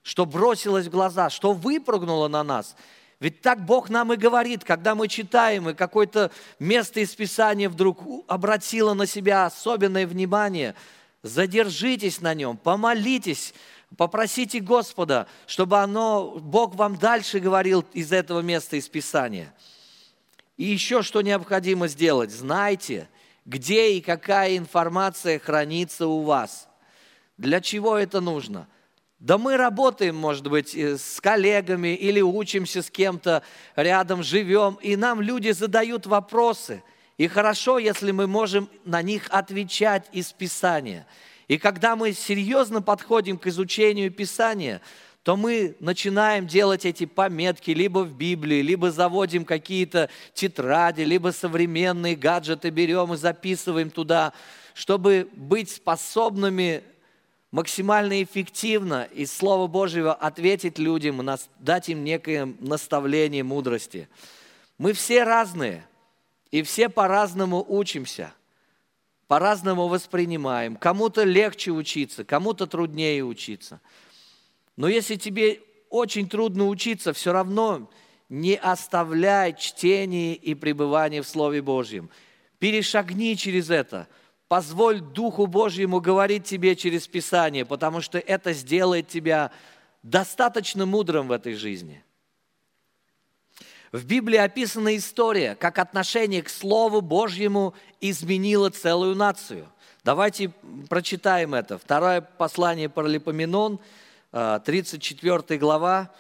что 0.05 0.27
бросилось 0.27 0.87
в 0.87 0.91
глаза, 0.91 1.31
что 1.31 1.55
выпрыгнуло 1.55 2.29
на 2.29 2.45
нас. 2.45 2.77
Ведь 3.21 3.41
так 3.41 3.65
Бог 3.65 3.89
нам 3.89 4.13
и 4.13 4.17
говорит, 4.17 4.63
когда 4.63 4.95
мы 4.95 5.09
читаем, 5.09 5.71
и 5.71 5.75
какое-то 5.75 6.31
место 6.59 7.01
из 7.01 7.15
Писания 7.15 7.71
вдруг 7.71 8.03
обратило 8.29 8.93
на 8.93 9.07
себя 9.07 9.47
особенное 9.47 10.07
внимание, 10.07 10.75
задержитесь 11.23 12.21
на 12.21 12.35
нем, 12.35 12.59
помолитесь, 12.59 13.55
попросите 13.97 14.61
Господа, 14.61 15.27
чтобы 15.47 15.79
оно, 15.79 16.39
Бог 16.39 16.75
вам 16.75 16.99
дальше 16.99 17.41
говорил 17.41 17.83
из 17.95 18.13
этого 18.13 18.41
места 18.41 18.77
из 18.77 18.87
Писания. 18.91 19.55
И 20.59 20.65
еще 20.65 21.03
что 21.03 21.23
необходимо 21.23 21.89
сделать? 21.89 22.31
Знайте, 22.31 23.09
где 23.47 23.97
и 23.97 24.03
какая 24.03 24.59
информация 24.59 25.39
хранится 25.39 26.07
у 26.07 26.25
вас. 26.25 26.69
Для 27.39 27.63
чего 27.63 27.97
это 27.97 28.21
нужно? 28.21 28.69
Да 29.25 29.39
мы 29.39 29.57
работаем, 29.57 30.17
может 30.17 30.49
быть, 30.49 30.75
с 30.77 31.19
коллегами 31.19 31.95
или 31.95 32.21
учимся 32.21 32.83
с 32.83 32.91
кем-то 32.91 33.43
рядом, 33.75 34.23
живем, 34.23 34.75
и 34.83 34.97
нам 34.97 35.23
люди 35.23 35.51
задают 35.53 36.05
вопросы. 36.05 36.83
И 37.17 37.27
хорошо, 37.27 37.79
если 37.79 38.11
мы 38.11 38.27
можем 38.27 38.69
на 38.85 39.01
них 39.01 39.29
отвечать 39.31 40.05
из 40.13 40.31
Писания. 40.31 41.07
И 41.49 41.57
когда 41.57 41.97
мы 41.97 42.13
серьезно 42.13 42.83
подходим 42.83 43.39
к 43.39 43.47
изучению 43.47 44.11
Писания, 44.11 44.83
то 45.23 45.39
мы 45.39 45.75
начинаем 45.81 46.47
делать 46.47 46.85
эти 46.85 47.07
пометки 47.07 47.71
либо 47.71 48.01
в 48.01 48.15
Библии, 48.15 48.61
либо 48.61 48.91
заводим 48.91 49.47
какие-то 49.47 50.11
тетради, 50.35 51.01
либо 51.01 51.31
современные 51.31 52.15
гаджеты 52.15 52.69
берем 52.69 53.15
и 53.15 53.17
записываем 53.17 53.89
туда, 53.89 54.35
чтобы 54.75 55.31
быть 55.33 55.71
способными 55.71 56.83
максимально 57.55 58.21
эффективно 58.21 59.05
из 59.15 59.33
Слова 59.33 59.69
Божьего 59.69 60.13
ответить 60.13 60.77
людям, 60.81 61.25
дать 61.61 61.89
им 61.89 62.03
некое 62.03 62.53
наставление 62.59 63.45
мудрости. 63.45 64.09
Мы 64.77 64.93
все 64.93 65.23
разные, 65.23 65.87
и 66.51 66.65
все 66.65 66.89
по-разному 66.89 67.65
учимся, 67.69 68.35
по-разному 69.29 69.87
воспринимаем. 69.87 70.75
Кому-то 70.75 71.23
легче 71.23 71.71
учиться, 71.71 72.25
кому-то 72.25 72.67
труднее 72.67 73.23
учиться. 73.23 73.81
Но 74.77 74.89
если 74.89 75.15
тебе 75.15 75.61
очень 75.91 76.29
трудно 76.29 76.67
учиться, 76.67 77.13
все 77.13 77.33
равно 77.33 77.89
не 78.29 78.57
оставляй 78.57 79.55
чтение 79.57 80.35
и 80.35 80.57
пребывание 80.57 81.23
в 81.23 81.29
Слове 81.29 81.63
Божьем. 81.63 82.11
Перешагни 82.59 83.35
через 83.35 83.71
это– 83.71 84.09
Позволь 84.55 85.01
Духу 85.01 85.49
Божьему 85.49 86.01
говорить 86.01 86.45
тебе 86.45 86.77
через 86.77 87.09
Писание, 87.09 87.65
потому 87.65 88.01
что 88.01 88.21
это 88.21 88.53
сделает 88.53 89.09
тебя 89.09 89.51
достаточно 90.05 90.87
мудрым 90.87 91.27
в 91.27 91.33
этой 91.33 91.55
жизни. 91.55 92.05
В 93.91 94.05
Библии 94.05 94.37
описана 94.37 94.97
история, 94.97 95.57
как 95.57 95.81
отношение 95.81 96.41
к 96.41 96.49
Слову 96.49 97.01
Божьему 97.01 97.75
изменило 98.01 98.71
целую 98.71 99.17
нацию. 99.17 99.67
Давайте 100.05 100.53
прочитаем 100.89 101.53
это. 101.53 101.77
Второе 101.77 102.21
послание 102.21 102.89
Паралипоменон, 102.89 103.81
34 104.31 105.43
э, 105.49 105.57
глава, 105.57 106.13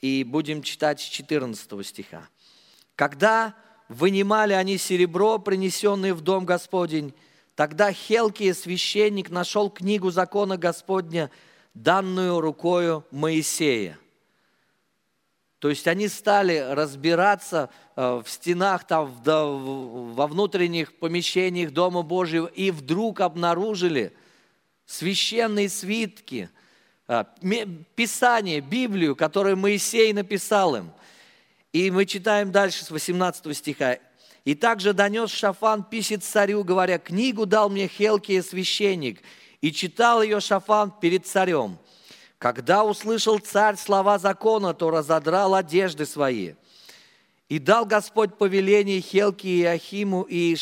и 0.00 0.24
будем 0.24 0.64
читать 0.64 1.00
с 1.00 1.04
14 1.04 1.86
стиха. 1.86 2.28
«Когда 2.96 3.54
вынимали 3.88 4.52
они 4.52 4.78
серебро, 4.78 5.38
принесенное 5.38 6.12
в 6.12 6.22
дом 6.22 6.44
Господень, 6.44 7.14
Тогда 7.54 7.92
Хелкия, 7.92 8.54
священник, 8.54 9.30
нашел 9.30 9.68
книгу 9.70 10.10
закона 10.10 10.56
Господня, 10.56 11.30
данную 11.74 12.40
рукою 12.40 13.04
Моисея. 13.10 13.98
То 15.58 15.68
есть 15.68 15.86
они 15.86 16.08
стали 16.08 16.58
разбираться 16.58 17.70
э, 17.94 18.20
в 18.24 18.28
стенах, 18.28 18.84
там, 18.84 19.14
во 19.22 20.26
внутренних 20.26 20.92
помещениях 20.98 21.70
Дома 21.70 22.02
Божьего, 22.02 22.46
и 22.46 22.72
вдруг 22.72 23.20
обнаружили 23.20 24.12
священные 24.86 25.68
свитки, 25.68 26.50
э, 27.06 27.24
Писание, 27.94 28.60
Библию, 28.60 29.14
которую 29.14 29.56
Моисей 29.56 30.12
написал 30.12 30.74
им. 30.74 30.90
И 31.72 31.92
мы 31.92 32.06
читаем 32.06 32.50
дальше 32.50 32.84
с 32.84 32.90
18 32.90 33.56
стиха. 33.56 33.98
И 34.44 34.54
также 34.54 34.92
донес 34.92 35.30
Шафан, 35.30 35.84
писит 35.84 36.24
царю, 36.24 36.64
говоря, 36.64 36.98
книгу 36.98 37.46
дал 37.46 37.68
мне 37.68 37.86
Хелкия 37.86 38.42
священник, 38.42 39.22
и 39.60 39.72
читал 39.72 40.22
ее 40.22 40.40
Шафан 40.40 40.92
перед 41.00 41.26
царем. 41.26 41.78
Когда 42.38 42.82
услышал 42.84 43.38
царь 43.38 43.76
слова 43.76 44.18
закона, 44.18 44.74
то 44.74 44.90
разодрал 44.90 45.54
одежды 45.54 46.06
свои– 46.06 46.54
и 47.52 47.58
дал 47.58 47.84
Господь 47.84 48.38
повеление 48.38 49.02
Хелки 49.02 49.46
и 49.46 49.64
Ахиму, 49.64 50.22
и 50.22 50.56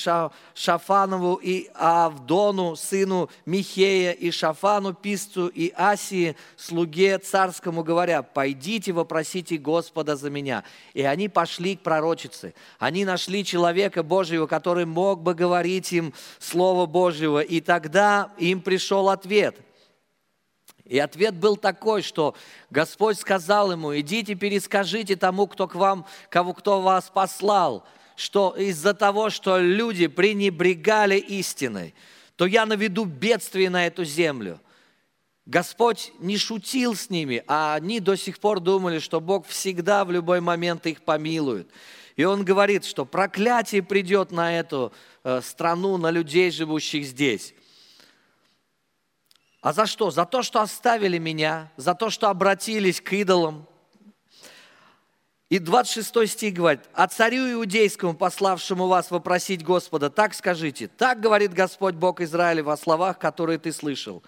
Шафанову, 0.55 1.37
и 1.37 1.71
Авдону, 1.75 2.75
сыну 2.75 3.31
Михея, 3.47 4.11
и 4.11 4.33
Шафану, 4.33 4.93
писцу, 4.93 5.47
и 5.47 5.73
Асии, 5.77 6.35
слуге 6.57 7.19
царскому, 7.19 7.85
говоря, 7.85 8.23
«Пойдите, 8.23 8.91
вопросите 8.91 9.57
Господа 9.57 10.17
за 10.17 10.31
меня». 10.31 10.65
И 10.93 11.03
они 11.03 11.29
пошли 11.29 11.77
к 11.77 11.83
пророчице. 11.83 12.55
Они 12.81 13.05
нашли 13.05 13.45
человека 13.45 14.03
Божьего, 14.03 14.49
который 14.49 14.85
мог 14.85 15.23
бы 15.23 15.35
говорить 15.35 15.93
им 15.93 16.13
Слово 16.41 16.87
Божьего. 16.87 17.41
И 17.41 17.61
тогда 17.61 18.33
им 18.37 18.61
пришел 18.61 19.11
ответ– 19.11 19.57
и 20.91 20.99
ответ 20.99 21.37
был 21.37 21.57
такой, 21.57 22.03
что 22.03 22.35
Господь 22.69 23.17
сказал 23.17 23.71
ему, 23.71 23.97
идите 23.97 24.35
перескажите 24.35 25.15
тому, 25.15 25.47
кто 25.47 25.69
к 25.69 25.77
вам, 25.77 26.05
кого 26.31 26.53
кто 26.53 26.81
вас 26.81 27.09
послал, 27.15 27.87
что 28.17 28.57
из-за 28.59 28.93
того, 28.93 29.31
что 29.31 29.59
люди 29.59 30.09
пренебрегали 30.09 31.17
истиной, 31.17 31.95
то 32.35 32.45
я 32.45 32.67
наведу 32.67 33.05
бедствие 33.05 33.71
на 33.71 33.87
эту 33.87 34.03
землю. 34.05 34.61
Господь 35.47 36.13
не 36.19 36.37
шутил 36.37 36.97
с 36.97 37.09
ними, 37.09 37.45
а 37.47 37.77
они 37.77 38.01
до 38.01 38.17
сих 38.17 38.41
пор 38.41 38.59
думали, 38.59 38.99
что 38.99 39.21
Бог 39.21 39.47
всегда 39.47 40.05
в 40.05 40.11
любой 40.11 40.41
момент 40.41 40.87
их 40.87 41.03
помилует. 41.03 41.69
И 42.17 42.25
он 42.25 42.45
говорит, 42.45 42.85
что 42.85 43.05
проклятие 43.05 43.85
придет 43.85 44.33
на 44.33 44.59
эту 44.59 44.93
э, 45.23 45.41
страну, 45.41 45.99
на 45.99 46.11
людей, 46.11 46.51
живущих 46.51 47.05
здесь. 47.05 47.55
А 49.61 49.73
за 49.73 49.87
что? 49.87 50.11
За 50.11 50.25
то, 50.25 50.43
что 50.43 50.61
оставили 50.61 51.19
меня, 51.19 51.71
за 51.77 51.95
то, 51.95 52.11
что 52.11 52.29
обратились 52.29 53.01
к 53.01 53.13
идолам. 53.13 53.67
И 55.51 55.59
26 55.59 56.31
стих 56.31 56.55
говорит, 56.55 56.83
«А 56.95 57.09
царю 57.09 57.53
иудейскому, 57.53 58.15
пославшему 58.15 58.87
вас 58.87 59.11
вопросить 59.11 59.65
Господа, 59.65 60.09
так 60.09 60.33
скажите, 60.33 60.87
так 60.87 61.21
говорит 61.21 61.53
Господь 61.53 61.95
Бог 61.95 62.21
Израиля 62.21 62.63
во 62.63 62.77
словах, 62.77 63.19
которые 63.19 63.59
ты 63.59 63.73
слышал. 63.73 64.23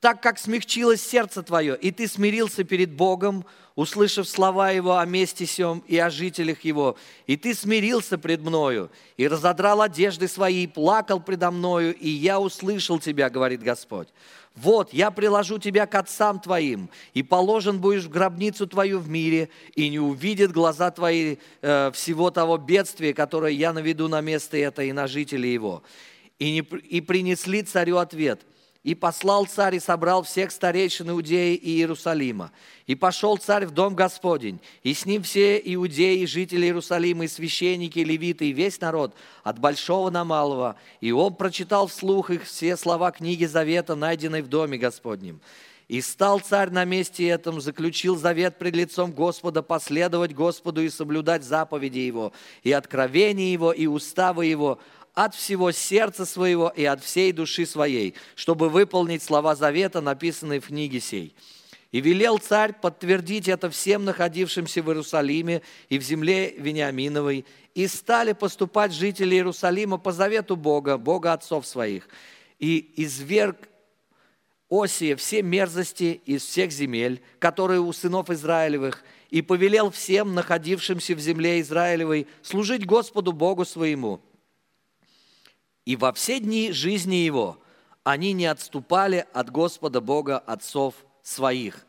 Так 0.00 0.22
как 0.22 0.38
смягчилось 0.38 1.02
сердце 1.02 1.42
твое, 1.42 1.76
и 1.76 1.90
ты 1.90 2.06
смирился 2.06 2.62
перед 2.62 2.92
Богом, 2.92 3.44
услышав 3.74 4.28
слова 4.28 4.70
Его 4.70 4.96
о 4.96 5.04
месте 5.04 5.44
сем 5.44 5.82
и 5.88 5.98
о 5.98 6.08
жителях 6.08 6.60
Его, 6.60 6.96
и 7.26 7.36
ты 7.36 7.52
смирился 7.52 8.16
пред 8.16 8.40
мною, 8.40 8.92
и 9.16 9.26
разодрал 9.26 9.82
одежды 9.82 10.28
свои, 10.28 10.64
и 10.64 10.66
плакал 10.68 11.18
предо 11.18 11.50
мною, 11.50 11.96
и 11.96 12.08
я 12.08 12.38
услышал 12.38 13.00
тебя, 13.00 13.28
говорит 13.28 13.60
Господь. 13.60 14.06
Вот, 14.54 14.92
я 14.92 15.10
приложу 15.10 15.58
тебя 15.58 15.84
к 15.86 15.96
отцам 15.96 16.38
твоим, 16.38 16.90
и 17.12 17.24
положен 17.24 17.80
будешь 17.80 18.04
в 18.04 18.10
гробницу 18.10 18.68
твою 18.68 19.00
в 19.00 19.08
мире, 19.08 19.48
и 19.74 19.88
не 19.88 19.98
увидят 19.98 20.52
глаза 20.52 20.92
твои 20.92 21.38
э, 21.60 21.90
всего 21.92 22.30
того 22.30 22.56
бедствия, 22.56 23.12
которое 23.12 23.52
я 23.52 23.72
наведу 23.72 24.06
на 24.06 24.20
место 24.20 24.58
это 24.58 24.82
и 24.82 24.92
на 24.92 25.08
жителей 25.08 25.52
его. 25.52 25.82
И, 26.38 26.52
не, 26.52 26.60
и 26.60 27.00
принесли 27.00 27.62
царю 27.62 27.96
ответ– 27.96 28.42
и 28.84 28.94
послал 28.94 29.46
царь 29.46 29.76
и 29.76 29.80
собрал 29.80 30.22
всех 30.22 30.50
старейшин 30.50 31.10
Иудеи 31.10 31.54
и 31.54 31.78
Иерусалима. 31.78 32.52
И 32.86 32.94
пошел 32.94 33.36
царь 33.36 33.66
в 33.66 33.72
дом 33.72 33.94
Господень, 33.94 34.60
и 34.82 34.94
с 34.94 35.04
ним 35.04 35.22
все 35.22 35.60
иудеи, 35.62 36.24
жители 36.24 36.66
Иерусалима, 36.66 37.24
и 37.24 37.28
священники, 37.28 37.98
и 37.98 38.04
левиты, 38.04 38.48
и 38.48 38.52
весь 38.52 38.80
народ, 38.80 39.14
от 39.42 39.58
большого 39.58 40.10
на 40.10 40.24
малого. 40.24 40.76
И 41.00 41.12
он 41.12 41.34
прочитал 41.34 41.88
вслух 41.88 42.30
их 42.30 42.44
все 42.44 42.76
слова 42.76 43.10
книги 43.10 43.44
Завета, 43.44 43.94
найденной 43.94 44.42
в 44.42 44.48
доме 44.48 44.78
Господнем. 44.78 45.40
И 45.88 46.02
стал 46.02 46.40
царь 46.40 46.68
на 46.68 46.84
месте 46.84 47.26
этом, 47.26 47.62
заключил 47.62 48.14
завет 48.14 48.58
пред 48.58 48.76
лицом 48.76 49.10
Господа, 49.10 49.62
последовать 49.62 50.34
Господу 50.34 50.82
и 50.82 50.90
соблюдать 50.90 51.42
заповеди 51.42 52.00
Его, 52.00 52.34
и 52.62 52.72
откровения 52.72 53.50
Его, 53.50 53.72
и 53.72 53.86
уставы 53.86 54.44
Его, 54.44 54.78
от 55.18 55.34
всего 55.34 55.72
сердца 55.72 56.24
своего 56.24 56.68
и 56.68 56.84
от 56.84 57.02
всей 57.02 57.32
души 57.32 57.66
своей, 57.66 58.14
чтобы 58.36 58.68
выполнить 58.68 59.20
слова 59.20 59.56
завета, 59.56 60.00
написанные 60.00 60.60
в 60.60 60.68
книге 60.68 61.00
сей. 61.00 61.34
И 61.90 62.00
велел 62.00 62.38
царь 62.38 62.72
подтвердить 62.72 63.48
это 63.48 63.68
всем 63.68 64.04
находившимся 64.04 64.80
в 64.80 64.86
Иерусалиме 64.86 65.62
и 65.88 65.98
в 65.98 66.02
земле 66.02 66.54
Вениаминовой. 66.56 67.46
И 67.74 67.88
стали 67.88 68.32
поступать 68.32 68.92
жители 68.92 69.34
Иерусалима 69.34 69.98
по 69.98 70.12
завету 70.12 70.54
Бога, 70.54 70.98
Бога 70.98 71.32
отцов 71.32 71.66
своих. 71.66 72.08
И 72.60 72.92
изверг 72.96 73.68
Осия 74.70 75.16
все 75.16 75.42
мерзости 75.42 76.20
из 76.26 76.44
всех 76.44 76.70
земель, 76.70 77.22
которые 77.40 77.80
у 77.80 77.92
сынов 77.92 78.30
Израилевых, 78.30 79.02
и 79.30 79.42
повелел 79.42 79.90
всем 79.90 80.36
находившимся 80.36 81.16
в 81.16 81.18
земле 81.18 81.60
Израилевой 81.60 82.28
служить 82.42 82.86
Господу 82.86 83.32
Богу 83.32 83.64
своему– 83.64 84.20
и 85.88 85.96
во 85.96 86.12
все 86.12 86.38
дни 86.38 86.70
жизни 86.70 87.14
его 87.14 87.58
они 88.04 88.34
не 88.34 88.44
отступали 88.44 89.26
от 89.32 89.48
Господа 89.48 90.02
Бога 90.02 90.38
отцов 90.38 90.94
своих. 91.22 91.86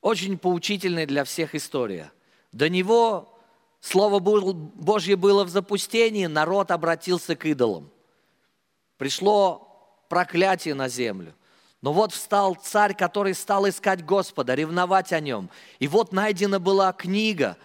Очень 0.00 0.36
поучительная 0.36 1.06
для 1.06 1.22
всех 1.22 1.54
история. 1.54 2.10
До 2.50 2.68
него 2.68 3.38
Слово 3.80 4.18
Божье 4.18 5.14
было 5.14 5.44
в 5.44 5.48
запустении, 5.48 6.26
народ 6.26 6.72
обратился 6.72 7.36
к 7.36 7.46
идолам. 7.46 7.88
Пришло 8.96 10.02
проклятие 10.08 10.74
на 10.74 10.88
землю. 10.88 11.36
Но 11.82 11.92
вот 11.92 12.12
встал 12.12 12.56
царь, 12.56 12.96
который 12.96 13.34
стал 13.34 13.68
искать 13.68 14.04
Господа, 14.04 14.56
ревновать 14.56 15.12
о 15.12 15.20
нем. 15.20 15.50
И 15.78 15.86
вот 15.86 16.10
найдена 16.10 16.58
была 16.58 16.92
книга, 16.92 17.56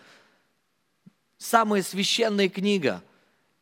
самая 1.39 1.81
священная 1.81 2.49
книга, 2.49 3.01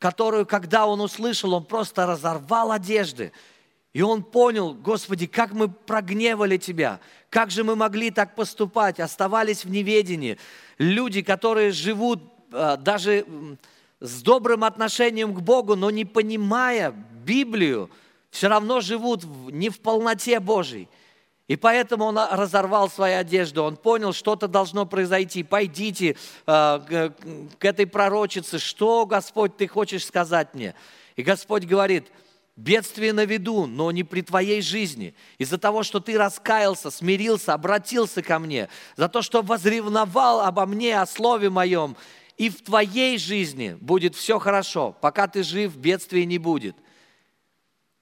которую, 0.02 0.48
когда 0.48 0.88
он 0.88 1.00
услышал, 1.00 1.54
он 1.54 1.64
просто 1.64 2.08
разорвал 2.08 2.72
одежды. 2.72 3.32
И 3.94 4.02
он 4.02 4.24
понял, 4.24 4.74
Господи, 4.74 5.28
как 5.28 5.52
мы 5.52 5.70
прогневали 5.70 6.58
Тебя, 6.58 7.00
как 7.30 7.52
же 7.52 7.64
мы 7.64 7.76
могли 7.76 8.10
так 8.10 8.34
поступать, 8.34 9.00
оставались 9.00 9.64
в 9.64 9.70
неведении. 9.70 10.40
Люди, 10.80 11.22
которые 11.22 11.70
живут 11.72 12.20
а, 12.52 12.78
даже 12.78 13.28
с 14.00 14.24
добрым 14.24 14.64
отношением 14.64 15.36
к 15.36 15.40
Богу, 15.40 15.76
но 15.76 15.92
не 15.92 16.04
понимая 16.04 16.96
Библию, 17.24 17.92
все 18.32 18.48
равно 18.48 18.82
живут 18.82 19.24
не 19.52 19.70
в 19.70 19.80
полноте 19.82 20.40
Божьей. 20.40 20.90
И 21.52 21.58
поэтому 21.58 22.06
он 22.06 22.18
разорвал 22.18 22.90
свою 22.90 23.18
одежду, 23.18 23.64
он 23.64 23.76
понял, 23.76 24.14
что-то 24.14 24.48
должно 24.48 24.86
произойти. 24.86 25.44
Пойдите 25.44 26.16
э, 26.48 27.10
к 27.60 27.66
этой 27.66 27.86
пророчице, 27.86 28.58
что, 28.58 29.06
Господь, 29.06 29.58
ты 29.58 29.68
хочешь 29.68 30.06
сказать 30.06 30.54
мне? 30.54 30.76
И 31.18 31.24
Господь 31.24 31.66
говорит, 31.66 32.10
бедствие 32.56 33.12
на 33.12 33.26
виду, 33.26 33.66
но 33.66 33.92
не 33.92 34.06
при 34.06 34.22
твоей 34.22 34.62
жизни. 34.62 35.14
Из-за 35.40 35.58
того, 35.58 35.84
что 35.84 36.00
ты 36.00 36.18
раскаялся, 36.18 36.90
смирился, 36.90 37.54
обратился 37.54 38.22
ко 38.22 38.40
мне, 38.40 38.70
за 38.96 39.10
то, 39.10 39.22
что 39.22 39.42
возревновал 39.42 40.40
обо 40.40 40.66
мне, 40.66 41.02
о 41.02 41.06
слове 41.06 41.50
моем, 41.50 41.98
и 42.38 42.48
в 42.50 42.62
твоей 42.62 43.18
жизни 43.18 43.78
будет 43.82 44.16
все 44.16 44.40
хорошо. 44.40 44.96
Пока 45.02 45.28
ты 45.28 45.44
жив, 45.44 45.76
бедствия 45.76 46.26
не 46.26 46.38
будет. 46.38 46.78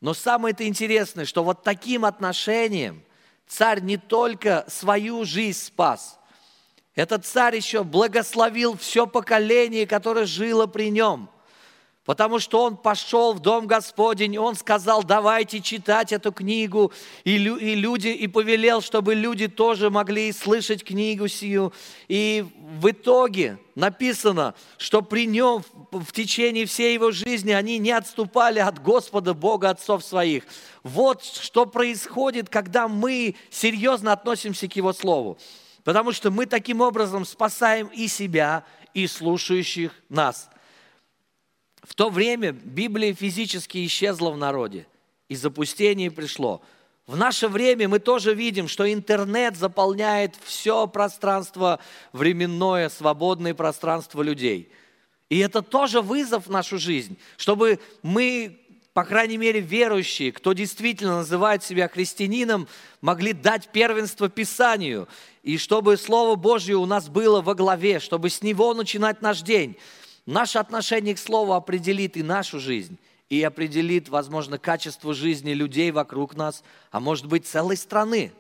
Но 0.01 0.13
самое-то 0.13 0.67
интересное, 0.67 1.25
что 1.25 1.43
вот 1.43 1.63
таким 1.63 2.05
отношением 2.05 3.01
царь 3.49 3.81
не 3.81 3.97
только 3.97 4.63
свою 4.69 5.25
жизнь 5.25 5.59
спас, 5.59 6.17
этот 6.95 7.25
царь 7.25 7.57
еще 7.57 7.83
благословил 7.83 8.77
все 8.77 9.05
поколение, 9.05 9.85
которое 9.85 10.25
жило 10.25 10.67
при 10.67 10.89
нем– 10.89 11.29
Потому 12.09 12.39
что 12.39 12.63
он 12.63 12.75
пошел 12.75 13.33
в 13.33 13.39
Дом 13.39 13.67
Господень, 13.67 14.35
он 14.39 14.55
сказал, 14.55 15.03
давайте 15.03 15.62
читать 15.62 16.12
эту 16.12 16.31
книгу, 16.31 16.91
и, 17.23 17.35
и 17.35 17.75
люди, 17.75 18.07
и 18.07 18.25
повелел, 18.25 18.81
чтобы 18.81 19.13
люди 19.13 19.47
тоже 19.47 19.91
могли 19.91 20.31
слышать 20.31 20.83
книгу 20.83 21.27
сию. 21.27 21.71
И 22.07 22.47
в 22.79 22.89
итоге 22.89 23.59
написано, 23.75 24.55
что 24.79 25.03
при 25.03 25.27
нем 25.27 25.63
в 25.91 26.12
течение 26.12 26.65
всей 26.65 26.93
его 26.93 27.12
жизни 27.12 27.52
они 27.52 27.78
не 27.78 27.91
отступали 27.91 28.60
от 28.60 28.82
Господа, 28.82 29.34
Бога 29.34 29.69
отцов 29.69 30.04
своих. 30.04 30.43
Вот 30.84 31.23
что 31.23 31.65
происходит, 31.65 32.49
когда 32.49 32.88
мы 32.88 33.36
серьезно 33.49 34.13
относимся 34.13 34.67
к 34.67 34.75
Его 34.75 34.93
Слову. 34.93 35.38
Потому 35.84 36.12
что 36.12 36.32
мы 36.32 36.45
таким 36.45 36.82
образом 36.82 37.25
спасаем 37.25 37.88
и 37.88 38.08
себя, 38.08 38.63
и 38.93 39.08
слушающих 39.08 39.93
нас– 40.10 40.49
в 41.89 41.95
то 41.95 42.10
время 42.10 42.52
Библия 42.52 43.13
физически 43.13 43.86
исчезла 43.86 44.30
в 44.30 44.38
народе, 44.38 44.86
и 45.28 45.36
запустение 45.36 46.12
пришло. 46.12 46.62
В 47.08 47.17
наше 47.17 47.47
время 47.47 47.89
мы 47.89 47.97
тоже 47.97 48.36
видим, 48.36 48.67
что 48.67 48.91
интернет 48.91 49.58
заполняет 49.58 50.36
все 50.43 50.86
пространство 50.86 51.80
временное, 52.13 52.89
свободное 52.89 53.56
пространство 53.56 54.21
людей. 54.21 54.71
И 55.29 55.37
это 55.39 55.61
тоже 55.61 56.01
вызов 56.01 56.47
в 56.47 56.51
нашу 56.51 56.79
жизнь, 56.79 57.17
чтобы 57.37 57.79
мы, 58.01 58.59
по 58.93 59.03
крайней 59.03 59.37
мере, 59.37 59.59
верующие, 59.59 60.31
кто 60.31 60.53
действительно 60.53 61.17
называет 61.17 61.63
себя 61.63 61.87
христианином, 61.87 62.67
могли 63.01 63.33
дать 63.33 63.71
первенство 63.71 64.27
Писанию, 64.27 65.07
и 65.43 65.57
чтобы 65.57 65.97
Слово 65.97 66.35
Божье 66.35 66.75
у 66.75 66.85
нас 66.85 67.09
было 67.09 67.41
во 67.41 67.53
главе, 67.53 67.99
чтобы 67.99 68.29
с 68.29 68.41
него 68.41 68.73
начинать 68.73 69.21
наш 69.21 69.41
день– 69.41 69.77
Наше 70.29 70.59
отношение 70.59 71.15
к 71.15 71.17
Слову 71.17 71.53
определит 71.53 72.15
и 72.15 72.21
нашу 72.21 72.59
жизнь, 72.59 72.99
и 73.29 73.41
определит, 73.41 74.09
возможно, 74.09 74.59
качество 74.59 75.11
жизни 75.11 75.53
людей 75.53 75.89
вокруг 75.89 76.35
нас, 76.35 76.63
а 76.91 76.99
может 76.99 77.25
быть, 77.25 77.47
целой 77.47 77.75
страны. 77.75 78.31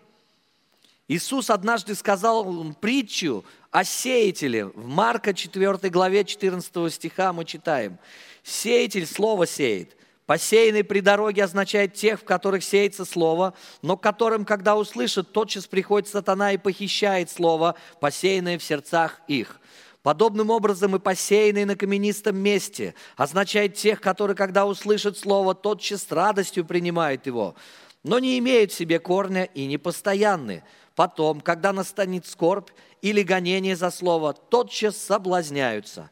Иисус 1.07 1.49
однажды 1.49 1.95
сказал 1.95 2.75
притчу 2.79 3.43
о 3.71 3.83
сеятеле. 3.83 4.65
В 4.65 4.87
Марка 4.87 5.33
4 5.33 5.89
главе 5.89 6.23
14 6.23 6.93
стиха 6.93 7.33
мы 7.33 7.45
читаем. 7.45 7.99
«Сеятель 8.43 9.05
слово 9.05 9.45
сеет. 9.45 9.95
Посеянный 10.25 10.83
при 10.83 10.99
дороге 10.99 11.43
означает 11.43 11.95
тех, 11.95 12.19
в 12.19 12.23
которых 12.23 12.63
сеется 12.63 13.03
слово, 13.03 13.55
но 13.81 13.97
которым, 13.97 14.45
когда 14.45 14.75
услышат, 14.75 15.31
тотчас 15.31 15.65
приходит 15.65 16.07
сатана 16.07 16.53
и 16.53 16.57
похищает 16.57 17.31
слово, 17.31 17.75
посеянное 17.99 18.59
в 18.59 18.63
сердцах 18.63 19.21
их. 19.27 19.59
Подобным 20.03 20.51
образом 20.51 20.95
и 20.95 20.99
посеянный 20.99 21.65
на 21.65 21.75
каменистом 21.75 22.37
месте 22.37 22.93
означает 23.17 23.75
тех, 23.75 23.99
которые, 24.01 24.35
когда 24.35 24.65
услышат 24.65 25.17
слово, 25.17 25.55
тотчас 25.55 26.03
с 26.03 26.11
радостью 26.11 26.63
принимают 26.63 27.25
его, 27.25 27.55
но 28.03 28.19
не 28.19 28.37
имеют 28.37 28.71
в 28.71 28.75
себе 28.75 28.99
корня 28.99 29.43
и 29.43 29.65
не 29.65 29.77
постоянны. 29.77 30.63
Потом, 30.99 31.39
когда 31.39 31.71
настанет 31.71 32.27
скорбь 32.27 32.71
или 33.01 33.21
гонение 33.23 33.77
за 33.77 33.89
слово, 33.89 34.33
тотчас 34.33 34.97
соблазняются. 34.97 36.11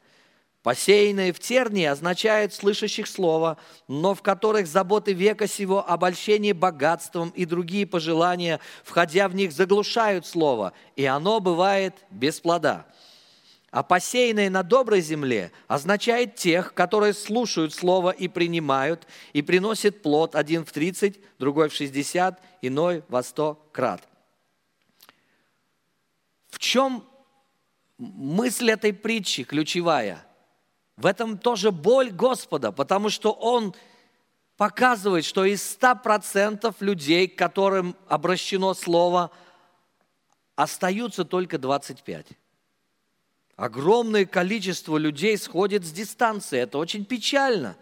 Посеянные 0.63 1.33
в 1.33 1.39
тернии 1.39 1.83
означает 1.83 2.53
слышащих 2.53 3.05
слово, 3.05 3.57
но 3.89 4.15
в 4.15 4.21
которых 4.21 4.65
заботы 4.65 5.11
века 5.11 5.45
сего, 5.45 5.83
обольщение 5.85 6.53
богатством 6.53 7.33
и 7.35 7.43
другие 7.43 7.85
пожелания, 7.85 8.61
входя 8.85 9.27
в 9.27 9.35
них, 9.35 9.51
заглушают 9.51 10.25
слово, 10.25 10.71
и 10.95 11.03
оно 11.03 11.41
бывает 11.41 11.93
без 12.09 12.39
плода. 12.39 12.85
А 13.71 13.83
посеянные 13.83 14.49
на 14.49 14.63
доброй 14.63 15.01
земле 15.01 15.51
означает 15.67 16.35
тех, 16.35 16.73
которые 16.73 17.13
слушают 17.13 17.73
Слово 17.73 18.11
и 18.11 18.29
принимают, 18.29 19.05
и 19.33 19.41
приносят 19.41 20.01
плод 20.01 20.33
один 20.33 20.63
в 20.63 20.71
30, 20.71 21.19
другой 21.39 21.67
в 21.67 21.73
60, 21.73 22.41
иной 22.61 23.03
во 23.09 23.21
100 23.21 23.69
крат. 23.73 24.07
В 26.47 26.59
чем 26.59 27.05
мысль 27.97 28.71
этой 28.71 28.93
притчи 28.93 29.43
ключевая? 29.43 30.25
В 30.95 31.05
этом 31.05 31.37
тоже 31.37 31.71
боль 31.71 32.11
Господа, 32.11 32.71
потому 32.71 33.09
что 33.09 33.31
Он 33.31 33.75
показывает, 34.57 35.25
что 35.25 35.45
из 35.45 35.61
100% 35.79 36.75
людей, 36.79 37.27
к 37.27 37.37
которым 37.37 37.95
обращено 38.07 38.73
Слово, 38.73 39.31
остаются 40.55 41.23
только 41.23 41.57
25%. 41.57 42.35
Огромное 43.55 44.25
количество 44.25 44.97
людей 44.97 45.35
сходит 45.37 45.83
с 45.83 45.91
дистанции. 45.91 46.59
Это 46.59 46.77
очень 46.77 47.05
печально. 47.05 47.75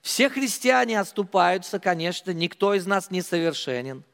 Все 0.00 0.30
христиане 0.30 1.00
оступаются, 1.00 1.80
конечно, 1.80 2.30
никто 2.30 2.74
из 2.74 2.86
нас 2.86 3.10
не 3.10 3.20
совершенен. 3.20 4.04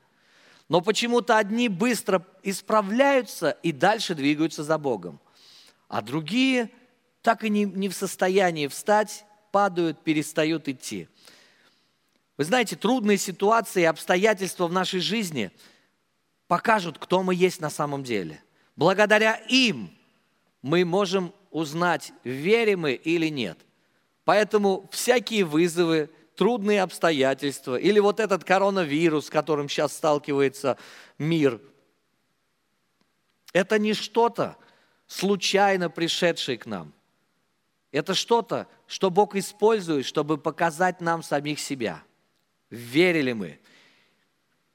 Но 0.68 0.81
почему-то 0.81 1.37
одни 1.37 1.68
быстро 1.68 2.27
исправляются 2.42 3.50
и 3.62 3.72
дальше 3.72 4.14
двигаются 4.14 4.64
за 4.64 4.79
Богом. 4.79 5.20
А 5.88 6.00
другие 6.00 6.70
так 7.22 7.44
и 7.44 7.50
не, 7.50 7.64
не 7.64 7.88
в 7.88 7.94
состоянии 7.94 8.66
встать, 8.66 9.24
падают, 9.50 10.03
перестают 10.03 10.68
идти. 10.68 11.09
Вы 12.37 12.44
знаете, 12.44 12.77
трудные 12.77 13.18
ситуации 13.18 13.83
и 13.83 13.87
обстоятельства 13.87 14.66
в 14.66 14.72
нашей 14.72 15.00
жизни 15.00 15.50
покажут, 16.48 16.98
кто 16.98 17.22
мы 17.22 17.35
есть 17.35 17.61
на 17.61 17.70
самом 17.70 18.03
деле. 18.03 18.42
Благодаря 18.77 19.37
им 19.48 19.90
мы 20.61 20.85
можем 20.85 21.33
узнать, 21.50 22.12
верим 22.24 22.81
мы 22.81 22.94
или 22.94 23.29
нет. 23.29 23.59
Поэтому 24.24 24.88
всякие 24.90 25.44
вызовы, 25.44 26.11
трудные 26.37 26.83
обстоятельства 26.83 27.77
или 27.77 27.99
вот 27.99 28.20
этот 28.20 28.44
коронавирус, 28.44 29.27
с 29.27 29.31
которым 29.31 29.68
сейчас 29.68 29.92
сталкивается 29.94 30.77
мир, 31.18 31.61
это 33.53 33.79
не 33.79 33.94
что-то 33.94 34.57
случайно 35.07 35.90
пришедшее 35.90 36.59
к 36.59 36.66
нам. 36.66 36.92
Это 37.92 38.14
что-то, 38.14 38.66
что 38.87 39.11
Бог 39.11 39.37
использует, 39.37 40.05
чтобы 40.05 40.37
показать 40.37 41.01
нам 41.01 41.23
самих 41.23 41.61
себя. 41.61 42.03
Верили 42.70 43.33
мы. 43.33 43.61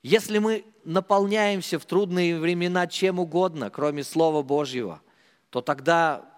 Если 0.02 0.38
мы 0.38 0.63
наполняемся 0.86 1.78
в 1.78 1.86
трудные 1.86 2.39
времена 2.39 2.88
чем 2.88 3.19
угодно, 3.19 3.69
кроме 3.69 4.04
Слова 4.04 4.41
Божьего– 4.41 5.02
то 5.50 5.62
тогда 5.62 6.28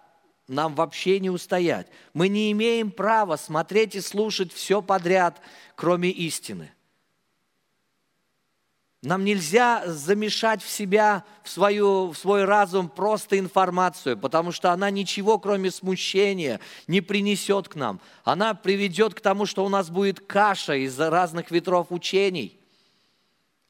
нам 0.48 0.74
вообще 0.74 1.20
не 1.20 1.30
устоять. 1.30 1.86
Мы 2.14 2.28
не 2.28 2.52
имеем 2.52 2.90
права 2.90 3.36
смотреть 3.36 3.94
и 3.94 4.00
слушать 4.00 4.52
все 4.52 4.82
подряд, 4.82 5.40
кроме 5.74 6.10
истины. 6.10 6.72
Нам 9.02 9.24
нельзя 9.24 9.82
замешать 9.86 10.62
в 10.62 10.70
себя, 10.70 11.24
в, 11.42 11.50
свою, 11.50 12.12
в 12.12 12.16
свой 12.16 12.44
разум 12.44 12.88
просто 12.88 13.36
информацию, 13.36 14.16
потому 14.16 14.52
что 14.52 14.70
она 14.70 14.90
ничего, 14.90 15.40
кроме 15.40 15.72
смущения, 15.72 16.60
не 16.86 17.00
принесет 17.00 17.68
к 17.68 17.74
нам. 17.74 18.00
Она 18.22 18.54
приведет 18.54 19.14
к 19.14 19.20
тому, 19.20 19.44
что 19.44 19.64
у 19.64 19.68
нас 19.68 19.90
будет 19.90 20.20
каша 20.20 20.76
из 20.76 20.98
разных 21.00 21.50
ветров 21.50 21.88
учений. 21.90 22.60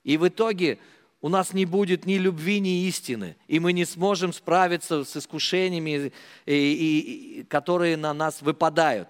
И 0.04 0.18
в 0.18 0.28
итоге 0.28 0.78
у 1.22 1.28
нас 1.28 1.52
не 1.52 1.64
будет 1.64 2.04
ни 2.04 2.16
любви, 2.16 2.58
ни 2.58 2.87
истины, 2.88 3.37
и 3.46 3.61
мы 3.61 3.72
не 3.72 3.85
сможем 3.85 4.32
справиться 4.32 5.04
с 5.04 5.16
искушениями, 5.16 6.12
и, 6.46 6.52
и, 6.52 7.44
которые 7.44 7.96
на 7.96 8.12
нас 8.12 8.42
выпадают. 8.42 9.08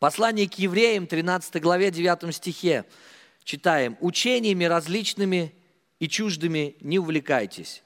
Послание 0.00 0.48
к 0.48 0.54
евреям, 0.54 1.06
13 1.06 1.62
главе, 1.62 1.92
9 1.92 2.34
стихе 2.34 2.84
читаем, 3.44 3.96
«Учениями 4.00 4.64
различными 4.64 5.54
и 6.00 6.08
чуждыми 6.08 6.74
не 6.80 6.98
увлекайтесь, 6.98 7.84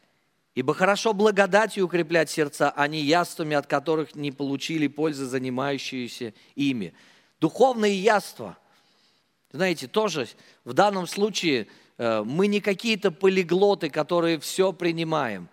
ибо 0.54 0.72
хорошо 0.72 1.12
благодатью 1.12 1.84
укреплять 1.84 2.30
сердца, 2.30 2.72
а 2.74 2.88
не 2.88 3.02
яствами, 3.02 3.54
от 3.54 3.66
которых 3.66 4.14
не 4.14 4.32
получили 4.32 4.86
пользы 4.86 5.26
занимающиеся 5.26 6.32
ими». 6.54 6.94
Духовные 7.38 7.98
яства, 7.98 8.56
знаете, 9.52 9.88
тоже 9.88 10.26
в 10.64 10.72
данном 10.72 11.06
случае 11.06 11.62
э, 11.62 11.84
мы 11.98 12.46
не 12.46 12.61
какие-то 12.61 13.11
полиглоты, 13.11 13.90
которые 13.90 14.38
все 14.38 14.72
принимаем. 14.72 15.48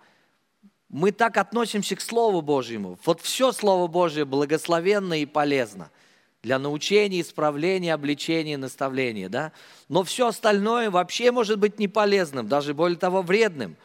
Мы 0.88 1.12
так 1.12 1.36
относимся 1.36 1.96
к 1.96 2.00
Слову 2.00 2.42
Божьему. 2.42 2.98
Вот 3.04 3.20
все 3.20 3.52
Слово 3.52 3.86
Божье 3.86 4.24
благословенно 4.24 5.20
и 5.20 5.26
полезно– 5.26 5.90
для 6.42 6.58
научения, 6.58 7.20
исправления, 7.20 7.94
обличения, 7.94 8.58
наставления. 8.58 9.28
Да? 9.28 9.52
Но 9.88 10.02
все 10.02 10.26
остальное 10.26 10.90
вообще 10.90 11.30
может 11.30 11.58
быть 11.58 11.78
не 11.78 11.88
полезным, 11.88 12.48
даже 12.48 12.74
более 12.74 12.98
того 12.98 13.22
вредным. 13.22 13.76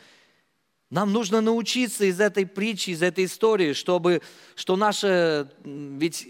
Нам 0.89 1.11
нужно 1.11 1.41
научиться 1.41 2.05
из 2.05 2.19
этой 2.19 2.45
притчи, 2.45 2.91
из 2.91 3.03
этой 3.03 3.25
истории, 3.25 3.73
чтобы, 3.73 4.21
что 4.55 4.75
наша, 4.75 5.51
ведь 5.63 6.29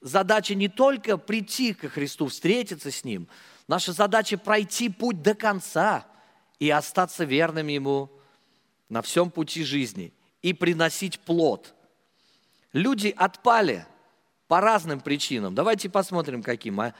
задача 0.00 0.54
не 0.54 0.68
только 0.68 1.18
прийти 1.18 1.74
к 1.74 1.88
Христу, 1.88 2.26
встретиться 2.28 2.90
с 2.90 3.04
Ним, 3.04 3.28
наша 3.68 3.92
задача 3.92 4.36
пройти 4.36 4.88
путь 4.88 5.22
до 5.22 5.34
конца 5.34 6.06
и 6.58 6.68
остаться 6.70 7.24
верным 7.24 7.68
Ему 7.68 8.10
на 8.88 9.02
всем 9.02 9.30
пути 9.30 9.62
жизни 9.62 10.12
и 10.42 10.52
приносить 10.52 11.20
плод. 11.20 11.74
Люди 12.72 13.14
отпали– 13.16 13.86
по 14.48 14.62
разным 14.62 15.00
причинам. 15.00 15.54
Давайте 15.54 15.88
посмотрим, 15.90 16.42
каким. 16.42 16.80
А? 16.80 16.94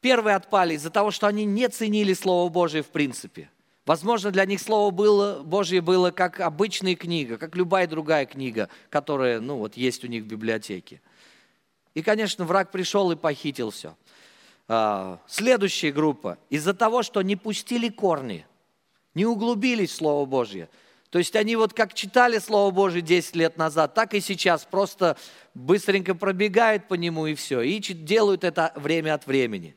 Первые 0.00 0.36
отпали 0.36 0.74
из-за 0.74 0.90
того, 0.90 1.10
что 1.10 1.26
они 1.26 1.44
не 1.44 1.68
ценили 1.68 2.12
Слово 2.12 2.48
Божие 2.50 2.82
в 2.82 2.88
принципе. 2.88 3.50
Возможно, 3.86 4.30
для 4.30 4.44
них 4.44 4.60
Слово 4.60 4.90
было, 4.90 5.42
Божье 5.42 5.80
было 5.80 6.10
как 6.10 6.40
обычная 6.40 6.94
книга, 6.94 7.38
как 7.38 7.56
любая 7.56 7.86
другая 7.86 8.26
книга, 8.26 8.68
которая 8.90 9.40
ну, 9.40 9.56
вот 9.56 9.76
есть 9.76 10.04
у 10.04 10.06
них 10.06 10.24
в 10.24 10.26
библиотеке. 10.26 11.00
И, 11.94 12.02
конечно, 12.02 12.44
враг 12.44 12.70
пришел 12.70 13.10
и 13.10 13.16
похитил 13.16 13.70
все. 13.70 13.96
А, 14.72 15.18
следующая 15.26 15.90
группа. 15.90 16.38
Из-за 16.48 16.74
того, 16.74 17.02
что 17.02 17.22
не 17.22 17.34
пустили 17.34 17.88
корни, 17.88 18.46
не 19.14 19.26
углубились 19.26 19.90
в 19.90 19.96
Слово 19.96 20.24
Божье– 20.26 20.68
то 21.10 21.18
есть 21.18 21.34
они 21.34 21.56
вот 21.56 21.74
как 21.74 21.92
читали 21.92 22.38
Слово 22.38 22.70
Божие 22.70 23.02
10 23.02 23.34
лет 23.34 23.56
назад, 23.56 23.94
так 23.94 24.14
и 24.14 24.20
сейчас 24.20 24.64
просто 24.64 25.16
быстренько 25.54 26.14
пробегают 26.14 26.86
по 26.86 26.94
нему 26.94 27.26
и 27.26 27.34
все. 27.34 27.60
И 27.62 27.78
делают 27.80 28.44
это 28.44 28.72
время 28.76 29.14
от 29.14 29.26
времени. 29.26 29.76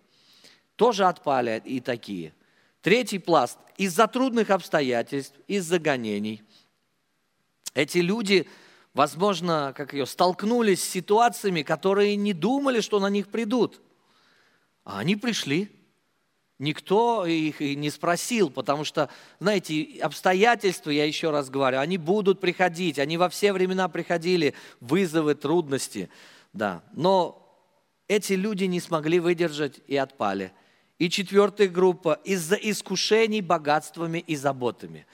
Тоже 0.76 1.06
отпали 1.06 1.62
и 1.66 1.80
такие. 1.80 2.34
Третий 2.82 3.18
пласт. 3.18 3.58
Из-за 3.78 4.08
трудных 4.08 4.52
обстоятельств, 4.52 5.36
из-за 5.48 5.80
гонений. 5.80 6.44
Эти 7.74 7.98
люди, 7.98 8.48
возможно, 8.94 9.74
как 9.76 9.94
ее, 9.94 10.06
столкнулись 10.06 10.84
с 10.84 10.90
ситуациями, 10.90 11.64
которые 11.64 12.16
не 12.16 12.34
думали, 12.34 12.82
что 12.82 13.00
на 13.00 13.10
них 13.10 13.30
придут. 13.30 13.82
А 14.84 15.00
они 15.00 15.16
пришли. 15.16 15.70
Никто 16.60 17.26
их 17.26 17.62
и 17.62 17.76
не 17.76 17.90
спросил, 17.90 18.50
потому 18.50 18.86
что, 18.86 19.10
знаете, 19.40 19.98
обстоятельства, 20.02 20.92
я 20.92 21.04
еще 21.04 21.32
раз 21.32 21.50
говорю, 21.50 21.80
они 21.80 21.98
будут 21.98 22.40
приходить, 22.40 23.00
они 23.00 23.18
во 23.18 23.28
все 23.28 23.52
времена 23.52 23.90
приходили, 23.90 24.54
вызовы, 24.80 25.36
трудности, 25.36 26.10
да. 26.54 26.84
Но 26.94 27.40
эти 28.08 28.34
люди 28.34 28.66
не 28.66 28.80
смогли 28.80 29.20
выдержать 29.20 29.82
и 29.88 29.98
отпали. 29.98 30.54
И 31.00 31.10
четвертая 31.10 31.68
группа– 31.68 32.20
из-за 32.24 32.56
искушений 32.56 33.42
богатствами 33.42 34.20
и 34.20 34.36
заботами. 34.36 35.06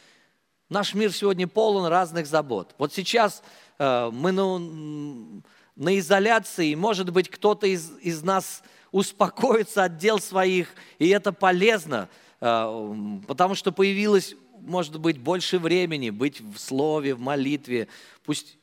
Наш 0.67 0.93
мир 0.93 1.11
сегодня 1.11 1.47
полон 1.47 1.87
разных 1.87 2.27
забот. 2.27 2.75
Вот 2.77 2.93
сейчас 2.93 3.41
э, 3.79 4.09
мы 4.11 4.31
ну, 4.33 5.41
на 5.75 5.97
изоляции, 5.97 6.75
может 6.75 7.09
быть, 7.11 7.29
кто-то 7.29 7.65
из, 7.65 7.91
из 8.01 8.21
нас– 8.21 8.61
успокоиться 8.91 9.83
от 9.83 9.97
дел 9.97 10.19
своих, 10.19 10.73
и 10.97 11.07
это 11.09 11.31
полезно, 11.31 12.09
э, 12.41 12.95
потому 13.27 13.55
что 13.55 13.71
появилось, 13.71 14.35
может 14.61 14.99
быть, 14.99 15.17
больше 15.17 15.59
времени 15.59 16.09
быть 16.09 16.41
в 16.41 16.57
слове, 16.57 17.15
в 17.15 17.19
молитве. 17.19 17.87
Пусть 18.23 18.57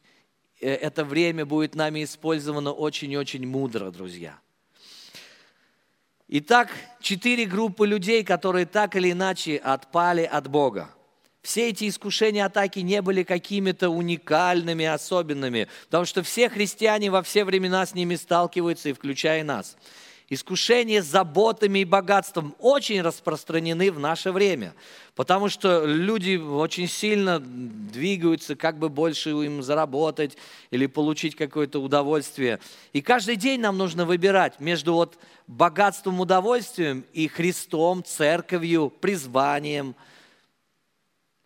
э, 0.60 0.68
это 0.68 1.04
время 1.04 1.46
будет 1.46 1.74
нами 1.74 2.04
использовано 2.04 2.72
очень-очень 2.72 3.46
мудро, 3.46 3.90
друзья. 3.90 4.38
Итак, 6.28 6.70
четыре 7.00 7.44
группы 7.44 7.86
людей, 7.86 8.24
которые 8.24 8.66
так 8.66 8.96
или 8.96 9.12
иначе 9.12 9.58
отпали 9.58 10.22
от 10.22 10.48
Бога. 10.48 10.90
Все 11.40 11.68
эти 11.68 11.88
искушения 11.88 12.44
атаки 12.44 12.80
не 12.80 13.00
были 13.00 13.22
какими-то 13.22 13.88
уникальными, 13.90 14.84
особенными, 14.84 15.68
потому 15.84 16.04
что 16.04 16.24
все 16.24 16.48
христиане 16.48 17.12
во 17.12 17.22
все 17.22 17.44
времена 17.44 17.86
с 17.86 17.94
ними 17.94 18.16
сталкиваются, 18.16 18.88
и 18.88 18.92
включая 18.92 19.44
нас. 19.44 19.76
Искушения 20.28 21.02
заботами 21.02 21.80
и 21.80 21.84
богатством 21.84 22.56
очень 22.58 23.00
распространены 23.00 23.92
в 23.92 24.00
наше 24.00 24.32
время, 24.32 24.74
потому 25.14 25.48
что 25.48 25.84
люди 25.84 26.34
очень 26.34 26.88
сильно 26.88 27.38
двигаются, 27.38 28.56
как 28.56 28.76
бы 28.76 28.88
больше 28.88 29.30
им 29.30 29.62
заработать 29.62 30.36
или 30.72 30.86
получить 30.86 31.36
какое-то 31.36 31.80
удовольствие. 31.80 32.58
И 32.92 33.02
каждый 33.02 33.36
день 33.36 33.60
нам 33.60 33.78
нужно 33.78 34.04
выбирать 34.04 34.58
между 34.58 34.94
вот 34.94 35.16
богатством, 35.46 36.20
удовольствием 36.20 37.04
и 37.12 37.28
Христом, 37.28 38.02
церковью, 38.02 38.90
призванием. 38.90 39.94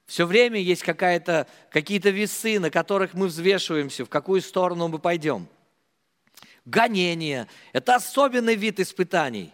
Все 0.06 0.24
время 0.24 0.58
есть 0.58 0.82
какие-то 0.84 1.46
весы, 2.08 2.58
на 2.58 2.70
которых 2.70 3.12
мы 3.12 3.26
взвешиваемся, 3.26 4.06
в 4.06 4.08
какую 4.08 4.40
сторону 4.40 4.88
мы 4.88 4.98
пойдем– 4.98 5.48
гонения. 6.64 7.48
Это 7.72 7.96
особенный 7.96 8.54
вид 8.54 8.80
испытаний. 8.80 9.52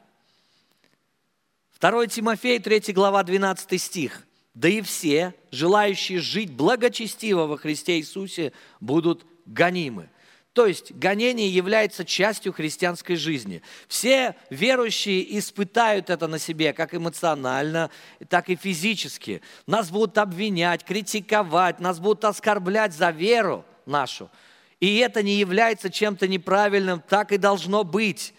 2 1.81 2.07
Тимофей, 2.07 2.59
3 2.59 2.93
глава, 2.93 3.23
12 3.23 3.81
стих. 3.81 4.23
«Да 4.55 4.69
и 4.69 4.81
все, 4.81 5.35
желающие 5.51 6.19
жить 6.19 6.51
благочестиво 6.51 7.47
во 7.47 7.59
Христе 7.59 7.99
Иисусе, 7.99 8.53
будут 8.81 9.27
гонимы». 9.45 10.09
То 10.55 10.65
есть 10.65 10.93
гонение 10.93 11.51
является 11.51 12.07
частью 12.07 12.55
христианской 12.55 13.17
жизни. 13.17 13.61
Все 13.89 14.35
верующие 14.49 15.39
испытают 15.39 16.09
это 16.09 16.27
на 16.29 16.39
себе, 16.39 16.73
как 16.73 16.95
эмоционально, 16.95 17.91
так 18.31 18.49
и 18.49 18.57
физически. 18.57 19.43
Нас 19.67 19.91
будут 19.91 20.17
обвинять, 20.17 20.83
критиковать, 20.83 21.79
нас 21.79 22.01
будут 22.01 22.25
оскорблять 22.25 22.95
за 22.95 23.11
веру 23.11 23.67
нашу– 23.85 24.31
и 24.81 24.99
это 24.99 25.23
не 25.23 25.37
является 25.37 25.91
чем-то 25.91 26.29
неправильным, 26.29 27.01
так 27.01 27.33
и 27.33 27.39
должно 27.39 27.85
быть. 27.85 28.35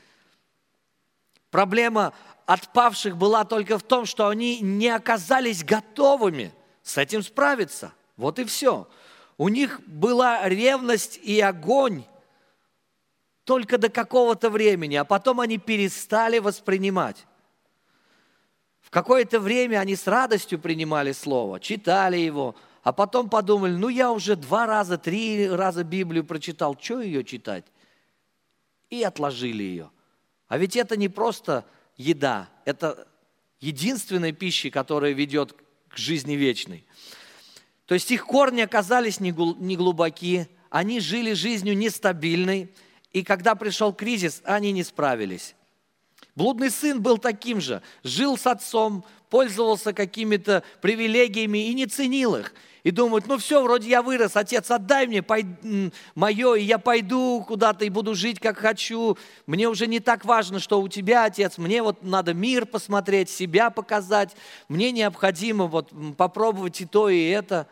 Проблема 1.50 2.13
отпавших 2.45 3.17
была 3.17 3.43
только 3.43 3.78
в 3.78 3.84
том, 3.84 4.06
что 4.06 4.28
они 4.28 4.60
не 4.60 4.89
оказались 4.89 5.63
готовыми 5.63 6.54
с 6.84 6.97
этим 6.97 7.23
справиться. 7.23 7.93
Вот 8.15 8.39
и 8.39 8.45
все. 8.45 8.88
У 9.38 9.50
них 9.50 9.82
была 9.86 10.47
ревность 10.47 11.19
и 11.23 11.39
огонь 11.41 12.06
только 13.43 13.78
до 13.78 13.89
какого-то 13.89 14.50
времени, 14.50 14.95
а 14.95 15.06
потом 15.06 15.39
они 15.39 15.58
перестали 15.58 16.39
воспринимать. 16.39 17.26
В 18.82 18.89
какое-то 18.89 19.39
время 19.39 19.80
они 19.80 19.95
с 19.95 20.08
радостью 20.08 20.60
принимали 20.60 21.12
Слово, 21.12 21.60
читали 21.60 22.17
его, 22.17 22.56
а 22.88 22.93
потом 22.93 23.30
подумали, 23.30 23.73
ну 23.73 23.89
я 23.89 24.13
уже 24.13 24.38
два 24.38 24.65
раза, 24.65 24.97
три 24.97 25.50
раза 25.50 25.84
Библию 25.84 26.23
прочитал, 26.23 26.78
что 26.80 27.02
ее 27.02 27.26
читать? 27.26 27.65
И 28.89 29.04
отложили 29.04 29.62
ее. 29.62 29.91
А 30.47 30.58
ведь 30.58 30.78
это 30.78 30.95
не 30.95 31.10
просто 31.10 31.65
еда, 31.97 32.47
это 32.63 33.06
единственная 33.60 34.32
пища, 34.32 34.69
которая 34.69 35.12
ведет 35.12 35.54
к 35.89 35.97
жизни 35.97 36.36
вечной. 36.36 36.86
То 37.88 37.93
есть 37.93 38.10
их 38.10 38.26
корни 38.26 38.62
оказались 38.62 39.19
не 39.19 39.34
глубоки, 39.34 40.47
они 40.69 41.02
жили 41.02 41.34
жизнью 41.34 41.78
нестабильной, 41.78 42.73
и 43.12 43.21
когда 43.21 43.56
пришел 43.56 43.91
кризис, 43.91 44.41
они 44.45 44.71
не 44.71 44.86
справились. 44.86 45.56
Блудный 46.36 46.71
сын 46.71 47.02
был 47.02 47.17
таким 47.17 47.60
же, 47.60 47.82
жил 48.04 48.38
с 48.38 48.47
отцом, 48.47 49.04
пользовался 49.29 49.93
какими-то 49.93 50.63
привилегиями 50.81 51.69
и 51.69 51.73
не 51.73 51.85
ценил 51.85 52.35
их. 52.35 52.53
И 52.83 52.91
думают, 52.91 53.27
ну 53.27 53.37
все, 53.37 53.61
вроде 53.61 53.89
я 53.89 54.01
вырос, 54.01 54.37
отец, 54.37 54.71
отдай 54.71 55.07
мне 55.07 55.21
пой... 55.21 55.45
мое, 56.15 56.53
и 56.53 56.63
я 56.63 56.77
пойду 56.77 57.43
куда-то 57.45 57.83
и 57.83 57.89
буду 57.89 58.15
жить, 58.15 58.39
как 58.39 58.57
хочу. 58.57 59.17
Мне 59.45 59.67
уже 59.67 59.87
не 59.87 59.99
так 59.99 60.23
важно, 60.23 60.59
что 60.59 60.79
у 60.79 60.87
тебя, 60.87 61.25
отец, 61.25 61.57
мне 61.57 61.83
вот 61.83 62.03
надо 62.03 62.33
мир 62.33 62.65
посмотреть, 62.65 63.29
себя 63.29 63.71
показать. 63.71 64.37
Мне 64.69 64.91
необходимо 64.91 65.65
вот 65.65 65.91
попробовать 66.15 66.79
и 66.79 66.85
то, 66.85 67.09
и 67.09 67.27
это. 67.27 67.67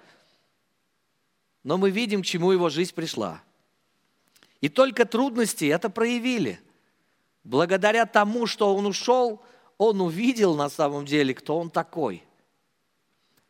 Но 1.63 1.77
мы 1.77 1.91
видим, 1.91 2.21
к 2.21 2.25
чему 2.25 2.51
его 2.51 2.67
жизнь 2.67 2.93
пришла. 2.93 3.41
И 4.59 4.67
только 4.67 5.05
трудности 5.05 5.65
это 5.65 5.89
проявили. 5.89 6.59
Благодаря 7.45 8.05
тому, 8.05 8.47
что 8.47 8.75
он 8.75 8.85
ушел, 8.85 9.41
он 9.77 10.01
увидел 10.01 10.55
на 10.55 10.69
самом 10.69 11.05
деле, 11.05 11.33
кто 11.33 11.57
он 11.57 11.69
такой. 11.69 12.23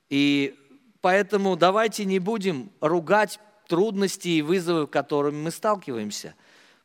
И 0.10 0.56
поэтому 1.02 1.56
давайте 1.56 2.06
не 2.06 2.20
будем 2.20 2.72
ругать 2.82 3.40
трудности 3.68 4.30
и 4.30 4.42
вызовы, 4.42 4.86
с 4.88 4.90
которыми 4.90 5.44
мы 5.44 5.52
сталкиваемся, 5.52 6.36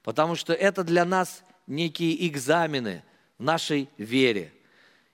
потому 0.02 0.34
что 0.34 0.52
это 0.52 0.84
для 0.84 1.04
нас 1.04 1.42
некие 1.66 2.26
экзамены 2.26 3.02
в 3.38 3.42
нашей 3.42 3.88
вере. 3.96 4.52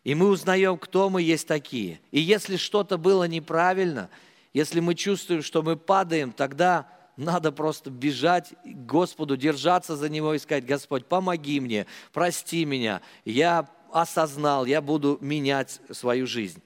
И 0.04 0.14
мы 0.14 0.28
узнаем, 0.28 0.78
кто 0.78 1.10
мы 1.10 1.22
есть 1.22 1.48
такие. 1.48 2.00
И 2.12 2.20
если 2.20 2.56
что-то 2.56 2.96
было 2.96 3.24
неправильно, 3.24 4.08
если 4.54 4.78
мы 4.80 4.94
чувствуем, 4.94 5.42
что 5.42 5.62
мы 5.62 5.76
падаем, 5.76 6.32
тогда 6.32 6.88
надо 7.16 7.50
просто 7.50 7.90
бежать 7.90 8.54
к 8.64 8.86
Господу, 8.86 9.36
держаться 9.36 9.96
за 9.96 10.08
Него 10.08 10.34
и 10.34 10.38
сказать, 10.38 10.64
Господь, 10.64 11.06
помоги 11.06 11.60
мне, 11.60 11.86
прости 12.12 12.64
меня, 12.64 13.00
я 13.24 13.68
осознал, 13.92 14.66
я 14.66 14.81
буду 14.81 15.18
менять 15.20 15.81
свою 15.90 16.27
жизнь. 16.27 16.62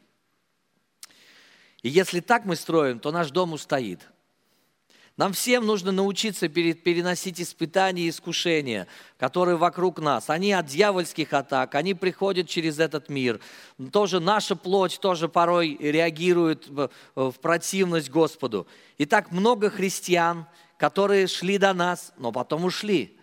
И 1.82 1.88
если 1.88 2.20
так 2.20 2.44
мы 2.44 2.56
строим, 2.56 3.00
то 3.00 3.10
наш 3.10 3.30
дом 3.30 3.52
устоит. 3.52 4.06
Нам 5.16 5.34
всем 5.34 5.66
нужно 5.66 5.92
научиться 5.92 6.48
переносить 6.48 7.42
испытания 7.42 8.04
и 8.04 8.08
искушения, 8.08 8.86
которые 9.18 9.56
вокруг 9.56 9.98
нас. 9.98 10.30
Они 10.30 10.52
от 10.52 10.64
дьявольских 10.64 11.34
атак, 11.34 11.74
они 11.74 11.92
приходят 11.92 12.48
через 12.48 12.78
этот 12.78 13.10
мир. 13.10 13.38
Тоже 13.92 14.18
наша 14.18 14.56
плоть 14.56 14.98
тоже 14.98 15.28
порой 15.28 15.76
реагирует 15.78 16.68
в 17.14 17.34
противность 17.42 18.08
Господу. 18.08 18.66
И 18.96 19.04
так 19.04 19.30
много 19.30 19.68
христиан, 19.68 20.46
которые 20.78 21.26
шли 21.26 21.58
до 21.58 21.74
нас, 21.74 22.14
но 22.16 22.32
потом 22.32 22.64
ушли. 22.64 23.18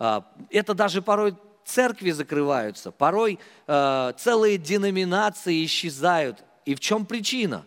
А, 0.00 0.26
это 0.50 0.74
даже 0.74 1.00
порой 1.00 1.36
церкви 1.66 2.12
закрываются, 2.12 2.92
порой 2.92 3.38
э, 3.66 4.12
целые 4.18 4.56
деноминации 4.56 5.64
исчезают. 5.64 6.44
И 6.64 6.74
в 6.74 6.80
чем 6.80 7.04
причина? 7.04 7.66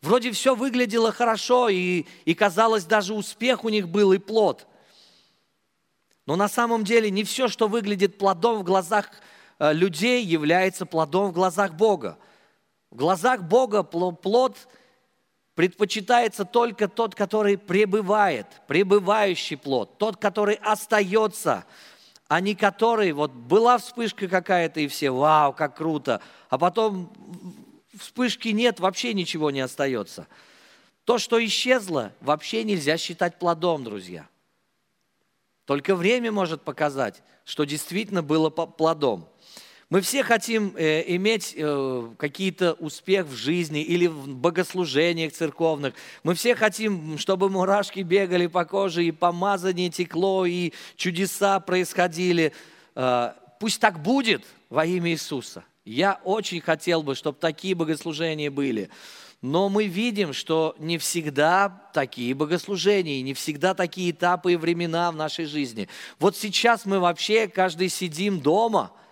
Вроде 0.00 0.30
все 0.30 0.54
выглядело 0.54 1.12
хорошо, 1.12 1.68
и, 1.68 2.06
и 2.24 2.34
казалось, 2.34 2.84
даже 2.84 3.12
успех 3.12 3.64
у 3.64 3.68
них 3.68 3.88
был 3.88 4.12
и 4.12 4.18
плод. 4.18 4.66
Но 6.26 6.36
на 6.36 6.48
самом 6.48 6.84
деле 6.84 7.10
не 7.10 7.24
все, 7.24 7.48
что 7.48 7.68
выглядит 7.68 8.18
плодом 8.18 8.60
в 8.60 8.62
глазах 8.62 9.10
э, 9.58 9.72
людей, 9.72 10.24
является 10.24 10.86
плодом 10.86 11.30
в 11.30 11.32
глазах 11.32 11.74
Бога. 11.74 12.18
В 12.90 12.96
глазах 12.96 13.42
Бога 13.42 13.82
плод 13.82 14.56
предпочитается 15.56 16.44
только 16.44 16.86
тот, 16.86 17.14
который 17.14 17.58
пребывает, 17.58 18.46
пребывающий 18.68 19.56
плод, 19.56 19.98
тот, 19.98 20.18
который 20.18 20.54
остается– 20.54 21.64
а 22.28 22.40
не 22.40 22.54
который, 22.54 23.12
вот 23.12 23.32
была 23.32 23.78
вспышка 23.78 24.28
какая-то, 24.28 24.80
и 24.80 24.88
все, 24.88 25.10
вау, 25.10 25.52
как 25.52 25.76
круто, 25.76 26.20
а 26.48 26.58
потом 26.58 27.12
вспышки 27.98 28.48
нет, 28.48 28.80
вообще 28.80 29.14
ничего 29.14 29.50
не 29.50 29.60
остается. 29.60 30.26
То, 31.04 31.18
что 31.18 31.44
исчезло, 31.44 32.12
вообще 32.20 32.64
нельзя 32.64 32.96
считать 32.96 33.38
плодом, 33.38 33.84
друзья. 33.84 34.26
Только 35.66 35.94
время 35.94 36.32
может 36.32 36.62
показать, 36.62 37.22
что 37.44 37.64
действительно 37.64 38.22
было 38.22 38.50
плодом. 38.50 39.28
Мы 39.90 40.00
все 40.00 40.22
хотим 40.22 40.74
э, 40.76 41.04
иметь 41.14 41.54
э, 41.56 42.08
какие-то 42.16 42.72
успех 42.74 43.26
в 43.26 43.34
жизни 43.34 43.82
или 43.82 44.06
в 44.06 44.28
богослужениях 44.28 45.32
церковных. 45.32 45.94
Мы 46.22 46.34
все 46.34 46.54
хотим, 46.54 47.18
чтобы 47.18 47.50
мурашки 47.50 48.00
бегали 48.00 48.46
по 48.46 48.64
коже, 48.64 49.04
и 49.04 49.10
помазание 49.10 49.90
текло, 49.90 50.46
и 50.46 50.72
чудеса 50.96 51.60
происходили. 51.60 52.52
Э, 52.94 53.32
пусть 53.60 53.78
так 53.78 54.02
будет 54.02 54.44
во 54.70 54.86
имя 54.86 55.10
Иисуса. 55.10 55.64
Я 55.84 56.18
очень 56.24 56.62
хотел 56.62 57.02
бы, 57.02 57.14
чтобы 57.14 57.38
такие 57.38 57.74
богослужения 57.74 58.50
были. 58.50 58.88
Но 59.42 59.68
мы 59.68 59.86
видим, 59.86 60.32
что 60.32 60.74
не 60.78 60.96
всегда 60.96 61.68
такие 61.92 62.34
богослужения, 62.34 63.20
не 63.20 63.34
всегда 63.34 63.74
такие 63.74 64.12
этапы 64.12 64.54
и 64.54 64.56
времена 64.56 65.12
в 65.12 65.16
нашей 65.16 65.44
жизни. 65.44 65.90
Вот 66.18 66.38
сейчас 66.38 66.86
мы 66.86 67.00
вообще 67.00 67.48
каждый 67.48 67.90
сидим 67.90 68.40
дома– 68.40 68.90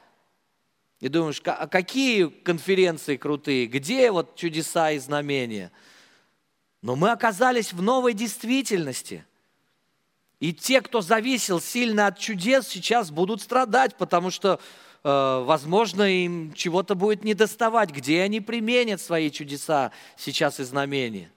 и 1.02 1.08
думаешь, 1.08 1.42
а 1.44 1.66
какие 1.66 2.28
конференции 2.28 3.16
крутые, 3.16 3.66
где 3.66 4.12
вот 4.12 4.36
чудеса 4.36 4.92
и 4.92 5.00
знамения? 5.00 5.72
Но 6.80 6.94
мы 6.94 7.10
оказались 7.10 7.72
в 7.72 7.82
новой 7.82 8.14
действительности. 8.14 9.26
И 10.38 10.52
те, 10.52 10.80
кто 10.80 11.00
зависел 11.00 11.60
сильно 11.60 12.06
от 12.06 12.20
чудес, 12.20 12.68
сейчас 12.68 13.10
будут 13.10 13.42
страдать, 13.42 13.96
потому 13.96 14.30
что, 14.30 14.60
э, 15.02 15.42
возможно, 15.44 16.04
им 16.04 16.52
чего-то 16.54 16.94
будет 16.94 17.24
недоставать. 17.24 17.90
Где 17.90 18.22
они 18.22 18.40
применят 18.40 19.00
свои 19.00 19.32
чудеса 19.32 19.90
сейчас 20.16 20.60
и 20.60 20.62
знамения? 20.62 21.32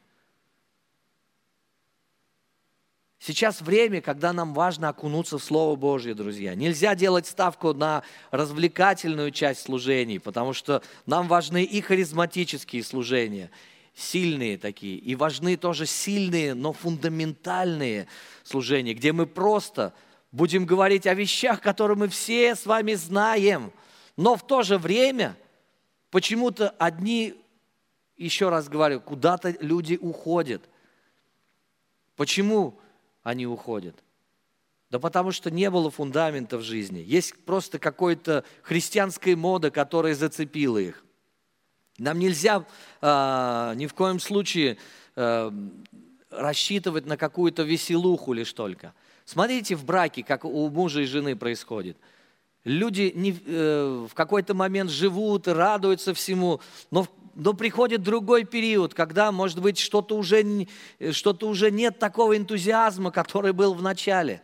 Сейчас 3.26 3.62
время, 3.62 4.02
когда 4.02 4.34
нам 4.34 4.54
важно 4.54 4.90
окунуться 4.90 5.40
в 5.40 5.44
Слово 5.44 5.76
Божье, 5.76 6.14
друзья. 6.14 6.54
Нельзя 6.54 6.94
делать 6.94 7.26
ставку 7.26 7.74
на 7.74 8.04
развлекательную 8.30 9.32
часть 9.32 9.64
служений, 9.64 10.20
потому 10.20 10.54
что 10.54 10.84
нам 11.08 11.28
важны 11.28 11.64
и 11.64 11.82
харизматические 11.82 12.84
служения, 12.84 13.50
сильные 13.96 14.60
такие, 14.60 14.98
и 14.98 15.16
важны 15.16 15.58
тоже 15.58 15.88
сильные, 15.88 16.54
но 16.54 16.72
фундаментальные 16.72 18.06
служения, 18.44 18.94
где 18.94 19.12
мы 19.12 19.26
просто 19.26 19.96
будем 20.32 20.68
говорить 20.68 21.08
о 21.08 21.16
вещах, 21.16 21.62
которые 21.62 21.98
мы 21.98 22.10
все 22.10 22.54
с 22.54 22.68
вами 22.68 22.94
знаем, 22.94 23.72
но 24.18 24.36
в 24.36 24.46
то 24.46 24.62
же 24.62 24.78
время 24.78 25.36
почему-то 26.12 26.70
одни, 26.78 27.34
еще 28.18 28.50
раз 28.50 28.70
говорю, 28.70 29.02
куда-то 29.02 29.56
люди 29.62 29.98
уходят. 30.00 30.62
Почему? 32.16 32.80
Они 33.26 33.48
уходят? 33.48 33.96
Да 34.92 35.00
потому 35.00 35.32
что 35.32 35.52
не 35.52 35.70
было 35.70 35.90
фундамента 35.90 36.58
в 36.58 36.62
жизни. 36.62 37.00
Есть 37.00 37.34
просто 37.44 37.80
какой-то 37.80 38.46
христианская 38.62 39.36
мода, 39.36 39.72
которая 39.72 40.14
зацепила 40.16 40.78
их. 40.78 41.04
Нам 41.98 42.20
нельзя 42.20 42.66
э, 43.02 43.74
ни 43.76 43.88
в 43.88 43.94
коем 43.94 44.20
случае 44.20 44.78
э, 45.16 45.52
рассчитывать 46.30 47.08
на 47.08 47.18
какую-то 47.18 47.64
веселуху 47.64 48.32
лишь 48.32 48.54
только. 48.54 48.94
Смотрите 49.26 49.76
в 49.76 49.86
браке, 49.86 50.24
как 50.24 50.46
у 50.46 50.70
мужа 50.70 51.02
и 51.02 51.06
жены 51.06 51.36
происходит. 51.36 51.98
Люди 52.64 53.12
не, 53.16 53.36
э, 53.46 54.08
в 54.10 54.14
какой-то 54.14 54.54
момент 54.54 54.92
живут 54.92 55.48
и 55.48 55.52
радуются 55.52 56.14
всему, 56.14 56.62
но 56.92 57.08
но 57.36 57.54
приходит 57.54 58.02
другой 58.02 58.46
период, 58.46 58.94
когда, 58.94 59.32
может 59.32 59.62
быть, 59.62 59.78
что-то 59.78 60.18
уже, 60.18 60.68
что 61.12 61.38
уже 61.42 61.70
нет 61.70 62.00
такого 62.00 62.36
энтузиазма, 62.38 63.12
который 63.12 63.54
был 63.54 63.74
в 63.74 63.82
начале. 63.82 64.42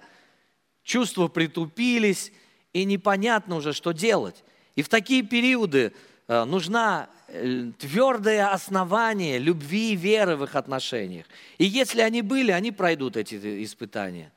Чувства 0.83 1.27
притупились, 1.27 2.31
и 2.73 2.83
непонятно 2.85 3.55
уже, 3.55 3.73
что 3.73 3.91
делать. 3.91 4.43
И 4.75 4.81
в 4.81 4.89
такие 4.89 5.23
периоды 5.23 5.93
э, 6.27 6.43
нужна 6.45 7.09
э, 7.27 7.71
твердое 7.77 8.49
основание 8.49 9.37
любви 9.39 9.93
и 9.93 9.95
веры 9.95 10.35
в 10.35 10.43
их 10.43 10.55
отношениях. 10.55 11.25
И 11.57 11.65
если 11.65 12.01
они 12.01 12.21
были, 12.21 12.51
они 12.51 12.71
пройдут 12.71 13.17
эти 13.17 13.63
испытания. 13.63 14.31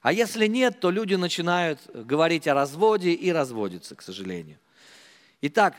А 0.00 0.12
если 0.12 0.46
нет, 0.46 0.78
то 0.80 0.90
люди 0.90 1.14
начинают 1.14 1.80
говорить 1.92 2.46
о 2.46 2.54
разводе 2.54 3.12
и 3.12 3.32
разводятся, 3.32 3.96
к 3.96 4.02
сожалению. 4.02 4.58
Итак, 5.42 5.74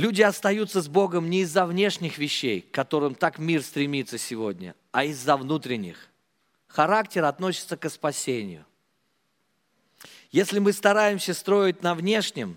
Люди 0.00 0.22
остаются 0.22 0.80
с 0.80 0.88
Богом 0.88 1.28
не 1.28 1.42
из-за 1.42 1.66
внешних 1.66 2.16
вещей, 2.16 2.62
к 2.62 2.70
которым 2.70 3.14
так 3.14 3.38
мир 3.38 3.62
стремится 3.62 4.16
сегодня, 4.16 4.74
а 4.92 5.04
из-за 5.04 5.36
внутренних. 5.36 6.08
Характер 6.68 7.26
относится 7.26 7.76
к 7.76 7.86
спасению. 7.90 8.64
Если 10.30 10.58
мы 10.58 10.72
стараемся 10.72 11.34
строить 11.34 11.82
на 11.82 11.94
внешнем, 11.94 12.56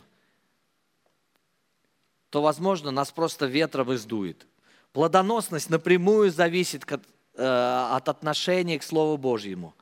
то, 2.29 2.41
возможно, 2.41 2.91
нас 2.91 3.11
просто 3.11 3.45
ветром 3.45 3.93
издует. 3.93 4.47
Плодоносность 4.93 5.69
напрямую 5.69 6.31
зависит 6.31 6.89
э, 6.89 6.97
от 7.35 8.07
отношения 8.07 8.79
к 8.79 8.83
Слову 8.83 9.17
Божьему. 9.17 9.75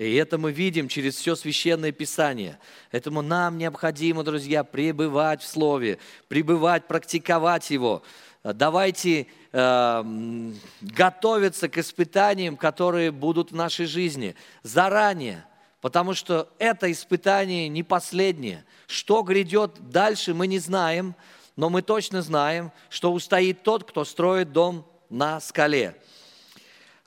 И 0.00 0.14
это 0.14 0.38
мы 0.38 0.50
видим 0.50 0.88
через 0.88 1.16
все 1.16 1.36
священное 1.36 1.92
писание. 1.92 2.58
Поэтому 2.90 3.20
нам 3.20 3.58
необходимо, 3.58 4.24
друзья, 4.24 4.64
пребывать 4.64 5.42
в 5.42 5.46
Слове, 5.46 5.98
пребывать, 6.26 6.88
практиковать 6.88 7.68
его. 7.68 8.02
Давайте 8.42 9.26
э, 9.52 10.52
готовиться 10.80 11.68
к 11.68 11.76
испытаниям, 11.76 12.56
которые 12.56 13.10
будут 13.10 13.52
в 13.52 13.54
нашей 13.54 13.84
жизни 13.84 14.36
заранее, 14.62 15.44
потому 15.82 16.14
что 16.14 16.48
это 16.58 16.90
испытание 16.90 17.68
не 17.68 17.82
последнее. 17.82 18.64
Что 18.86 19.20
грядет 19.20 19.90
дальше, 19.90 20.32
мы 20.32 20.46
не 20.46 20.60
знаем, 20.60 21.14
но 21.56 21.68
мы 21.68 21.82
точно 21.82 22.22
знаем, 22.22 22.72
что 22.88 23.12
устоит 23.12 23.64
тот, 23.64 23.84
кто 23.84 24.06
строит 24.06 24.50
дом 24.50 24.86
на 25.10 25.40
скале. 25.40 25.94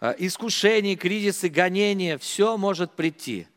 Э, 0.04 0.14
искушения, 0.18 0.98
кризисы, 0.98 1.48
гонения, 1.48 2.18
все 2.18 2.58
может 2.58 2.92
прийти. 2.92 3.48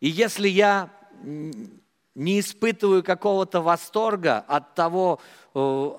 И 0.00 0.08
если 0.08 0.48
я 0.48 0.90
не 2.14 2.40
испытываю 2.40 3.04
какого-то 3.04 3.60
восторга 3.60 4.38
от 4.48 4.74
того, 4.74 5.20
э, 5.54 5.90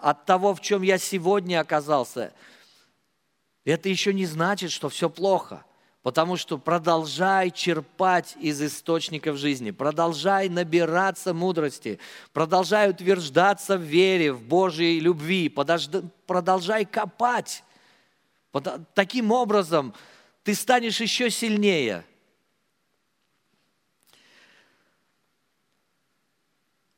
от 0.00 0.24
того, 0.24 0.54
в 0.54 0.62
чем 0.62 0.80
я 0.80 0.96
сегодня 0.96 1.60
оказался, 1.60 2.32
это 3.66 3.90
еще 3.90 4.14
не 4.14 4.24
значит, 4.24 4.70
что 4.70 4.88
все 4.88 5.10
плохо. 5.10 5.66
Потому 6.02 6.38
что 6.38 6.56
продолжай 6.56 7.50
черпать 7.50 8.34
из 8.40 8.62
источников 8.62 9.36
жизни, 9.36 9.72
продолжай 9.72 10.48
набираться 10.48 11.34
мудрости, 11.34 11.98
продолжай 12.32 12.88
утверждаться 12.88 13.76
в 13.76 13.82
вере, 13.82 14.32
в 14.32 14.42
Божьей 14.42 15.00
любви, 15.00 15.50
продолжай 15.50 16.86
копать 16.86 17.62
Таким 18.52 19.30
образом, 19.30 19.94
ты 20.42 20.54
станешь 20.54 21.00
еще 21.00 21.30
сильнее. 21.30 22.04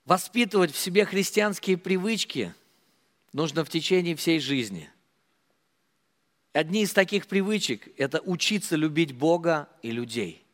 Воспитывать 0.05 0.72
в 0.72 0.78
себе 0.78 1.05
христианские 1.05 1.76
привычки 1.76 2.55
нужно 3.32 3.64
в 3.64 3.68
течение 3.68 4.16
всей 4.16 4.40
жизни. 4.40 4.90
Одни 6.53 6.82
из 6.82 6.92
таких 6.92 7.26
привычек– 7.28 7.88
это 7.96 8.20
учиться 8.20 8.74
любить 8.74 9.12
Бога 9.12 9.68
и 9.82 9.92
людей. 9.92 10.44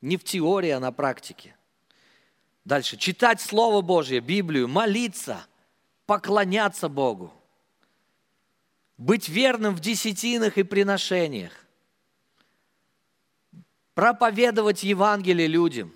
Не 0.00 0.16
в 0.16 0.24
теории, 0.24 0.70
а 0.70 0.80
на 0.80 0.92
практике. 0.92 1.56
Дальше. 2.64 2.96
Читать 2.96 3.42
Слово 3.42 3.82
Божье, 3.82 4.20
Библию, 4.20 4.66
молиться, 4.66 5.46
поклоняться 6.06 6.88
Богу– 6.88 7.32
быть 8.96 9.28
верным 9.28 9.74
в 9.74 9.80
десятинах 9.80 10.58
и 10.58 10.62
приношениях, 10.62 11.52
проповедовать 13.94 14.82
Евангелие 14.82 15.46
людям 15.46 15.92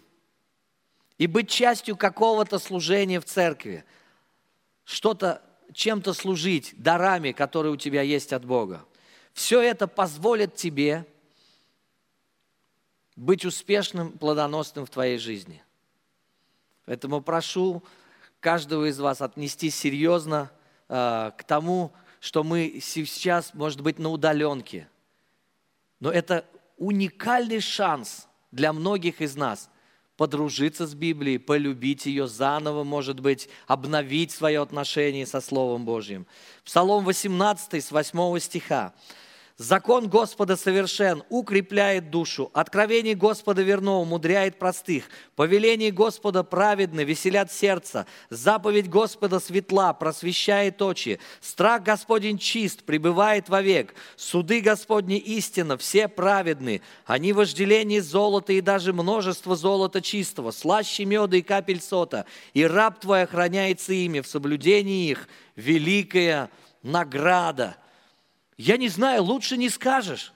и 1.17 1.27
быть 1.27 1.49
частью 1.49 1.97
какого-то 1.97 2.59
служения 2.59 3.21
в 3.21 3.25
церкви, 3.25 3.85
что-то, 4.85 5.43
чем-то 5.73 6.13
служить, 6.15 6.75
дарами, 6.77 7.33
которые 7.33 7.73
у 7.73 7.77
тебя 7.77 8.03
есть 8.03 8.33
от 8.33 8.45
Бога. 8.45 8.85
Все 9.33 9.61
это 9.61 9.87
позволит 9.87 10.55
тебе 10.55 11.07
быть 13.17 13.45
успешным, 13.45 14.13
плодоносным 14.13 14.87
в 14.87 14.91
твоей 14.91 15.19
жизни. 15.19 15.63
Поэтому 16.87 17.21
прошу 17.21 17.83
каждого 18.41 18.89
из 18.89 18.99
вас 18.99 19.21
отнести 19.21 19.71
серьезно 19.71 20.51
э, 20.89 21.33
к 21.37 21.45
тому, 21.45 21.93
что 22.21 22.45
мы 22.45 22.81
сейчас, 22.83 23.55
может 23.55 23.81
быть, 23.81 23.99
на 23.99 24.11
удаленке. 24.11 24.89
Но 26.01 26.11
это 26.11 26.45
уникальный 26.77 27.61
шанс 27.61 28.29
для 28.51 28.73
многих 28.73 29.21
из 29.21 29.37
нас 29.37 29.71
подружиться 30.17 30.87
с 30.87 30.95
Библией, 30.95 31.39
полюбить 31.39 32.07
ее 32.07 32.27
заново, 32.27 32.83
может 32.83 33.21
быть, 33.21 33.49
обновить 33.69 34.33
свое 34.33 34.61
отношение 34.61 35.27
со 35.27 35.41
Словом 35.41 35.85
Божьим. 35.85 36.27
Псалом 36.65 37.05
18 37.05 37.85
с 37.85 37.93
8 37.93 38.39
стиха. 38.41 38.95
Закон 39.59 40.09
Господа 40.09 40.57
совершен, 40.57 41.25
укрепляет 41.31 42.11
душу. 42.11 42.49
Откровение 42.55 43.17
Господа 43.17 43.63
верно, 43.63 43.97
умудряет 43.99 44.57
простых. 44.57 45.07
Повеление 45.35 45.91
Господа 45.91 46.45
праведны, 46.45 47.01
веселят 47.01 47.51
сердце. 47.53 48.07
Заповедь 48.31 48.89
Господа 48.89 49.41
светла, 49.41 49.93
просвещает 49.95 50.81
очи. 50.81 51.19
Страх 51.41 51.83
Господень 51.83 52.39
чист, 52.39 52.85
пребывает 52.85 53.49
вовек. 53.49 53.97
Суды 54.15 54.61
Господни 54.61 55.19
истина, 55.19 55.77
все 55.77 56.07
праведны. 56.07 56.81
Они 57.05 57.33
вожделение 57.33 58.01
золота 58.01 58.53
и 58.53 58.61
даже 58.61 58.93
множество 58.93 59.57
золота 59.57 60.01
чистого, 60.01 60.53
слаще 60.53 61.05
меда 61.05 61.37
и 61.37 61.43
капель 61.43 61.81
сота. 61.81 62.27
И 62.55 62.65
раб 62.65 63.01
твой 63.01 63.25
охраняется 63.25 63.93
ими, 63.93 64.21
в 64.21 64.29
соблюдении 64.29 65.11
их 65.11 65.27
великая 65.57 66.49
награда– 66.85 67.77
я 68.59 68.77
не 68.77 68.89
знаю, 68.89 69.23
лучше 69.23 69.57
не 69.57 69.71
скажешь. 69.71 70.33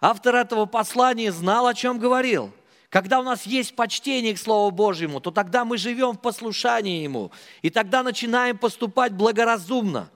Автор 0.00 0.36
этого 0.36 0.64
послания 0.64 1.30
знал, 1.32 1.66
о 1.66 1.74
чем 1.74 1.98
говорил. 1.98 2.52
Когда 2.88 3.20
у 3.20 3.22
нас 3.22 3.44
есть 3.44 3.76
почтение 3.76 4.34
к 4.34 4.38
Слову 4.38 4.70
Божьему, 4.70 5.20
то 5.20 5.30
тогда 5.30 5.64
мы 5.64 5.76
живем 5.76 6.12
в 6.12 6.20
послушании 6.20 7.02
Ему. 7.02 7.30
И 7.62 7.70
тогда 7.70 8.02
начинаем 8.02 8.56
поступать 8.56 9.12
благоразумно. 9.12 10.10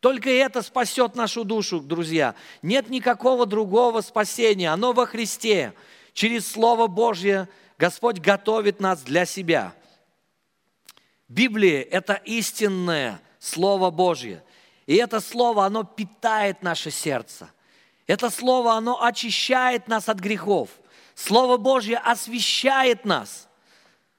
Только 0.00 0.30
это 0.30 0.62
спасет 0.62 1.14
нашу 1.14 1.44
душу, 1.44 1.80
друзья. 1.80 2.34
Нет 2.62 2.90
никакого 2.90 3.46
другого 3.46 4.00
спасения. 4.00 4.70
Оно 4.72 4.92
во 4.92 5.06
Христе. 5.06 5.72
Через 6.12 6.50
Слово 6.50 6.86
Божье 6.86 7.48
Господь 7.78 8.18
готовит 8.18 8.80
нас 8.80 9.02
для 9.02 9.24
себя. 9.24 9.74
Библия– 11.28 11.82
это 11.90 12.14
истинное 12.14 13.20
Слово 13.38 13.90
Божье. 13.90 14.42
И 14.88 14.94
это 14.94 15.20
слово, 15.20 15.66
оно 15.66 15.84
питает 15.84 16.62
наше 16.62 16.90
сердце. 16.90 17.50
Это 18.06 18.30
слово, 18.30 18.72
оно 18.72 19.04
очищает 19.04 19.86
нас 19.86 20.08
от 20.08 20.18
грехов. 20.18 20.70
Слово 21.14 21.58
Божье 21.58 21.98
освещает 21.98 23.04
нас. 23.04 23.48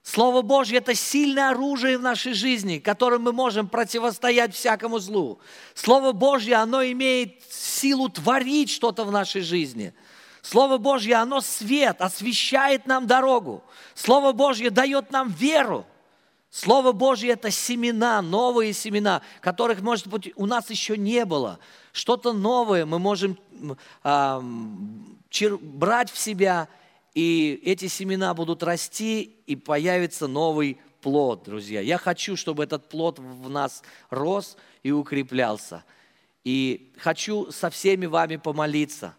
Слово 0.04 0.44
Божье– 0.44 0.78
это 0.80 0.94
сильное 0.94 1.50
оружие 1.50 1.98
в 1.98 2.04
нашей 2.04 2.34
жизни, 2.34 2.78
которым 2.78 3.24
мы 3.24 3.34
можем 3.34 3.68
противостоять 3.68 4.54
всякому 4.54 5.00
злу. 5.00 5.40
Слово 5.74 6.12
Божье, 6.12 6.58
оно 6.58 6.84
имеет 6.84 7.42
силу 7.52 8.08
творить 8.08 8.70
что-то 8.70 9.06
в 9.06 9.12
нашей 9.12 9.42
жизни. 9.42 9.96
Слово 10.44 10.78
Божье, 10.78 11.16
оно 11.16 11.42
свет, 11.42 12.00
освещает 12.00 12.86
нам 12.86 13.08
дорогу. 13.08 13.64
Слово 13.96 14.34
Божье 14.34 14.70
дает 14.70 15.10
нам 15.10 15.30
веру. 15.30 15.88
Слово 16.52 16.94
Божье– 16.94 17.30
это 17.34 17.52
семена, 17.52 18.22
новые 18.22 18.74
семена, 18.74 19.22
которых, 19.40 19.82
может 19.82 20.08
быть, 20.08 20.34
у 20.36 20.48
нас 20.48 20.70
еще 20.72 20.98
не 20.98 21.24
было. 21.26 21.60
Что-то 21.92 22.34
новое 22.34 22.88
мы 22.88 22.98
можем 22.98 23.38
чер- 24.04 25.60
брать 25.60 26.12
в 26.12 26.18
себя, 26.18 26.68
и 27.14 27.62
эти 27.64 27.88
семена 27.88 28.34
будут 28.34 28.64
расти, 28.64 29.36
и 29.46 29.56
появится 29.56 30.28
новый 30.28 30.80
плод, 31.02 31.44
друзья. 31.44 31.82
Я 31.82 32.00
хочу, 32.00 32.36
чтобы 32.36 32.64
этот 32.64 32.90
плод 32.90 33.20
в 33.20 33.50
нас 33.50 33.84
рос 34.10 34.58
и 34.82 34.92
укреплялся. 34.92 35.84
И 36.44 36.94
хочу 36.98 37.52
со 37.52 37.70
всеми 37.70 38.08
вами 38.08 38.38
помолиться. 38.38 39.16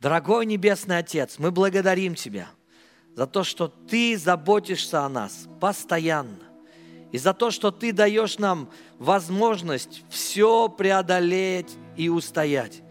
Дорогой 0.00 0.46
Небесный 0.46 0.98
Отец, 0.98 1.38
мы 1.38 1.50
благодарим 1.50 2.14
Тебя 2.14 2.48
за 3.14 3.26
то, 3.26 3.44
что 3.44 3.68
Ты 3.68 4.16
заботишься 4.16 5.04
о 5.04 5.08
нас 5.10 5.46
постоянно 5.60 6.45
и 7.12 7.18
за 7.18 7.32
то, 7.34 7.50
что 7.50 7.70
Ты 7.70 7.92
даешь 7.92 8.38
нам 8.38 8.68
возможность 8.98 10.02
все 10.10 10.68
преодолеть 10.68 11.70
и 11.96 12.08
устоять. 12.08 12.82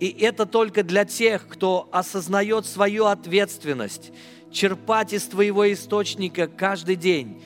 И 0.00 0.08
это 0.08 0.46
только 0.46 0.82
для 0.82 1.04
тех, 1.04 1.48
кто 1.48 1.88
осознает 1.90 2.66
свою 2.66 3.06
ответственность, 3.06 4.12
черпать 4.52 5.12
из 5.12 5.24
Твоего 5.24 5.70
источника 5.72 6.46
каждый 6.46 6.96
день, 6.96 7.42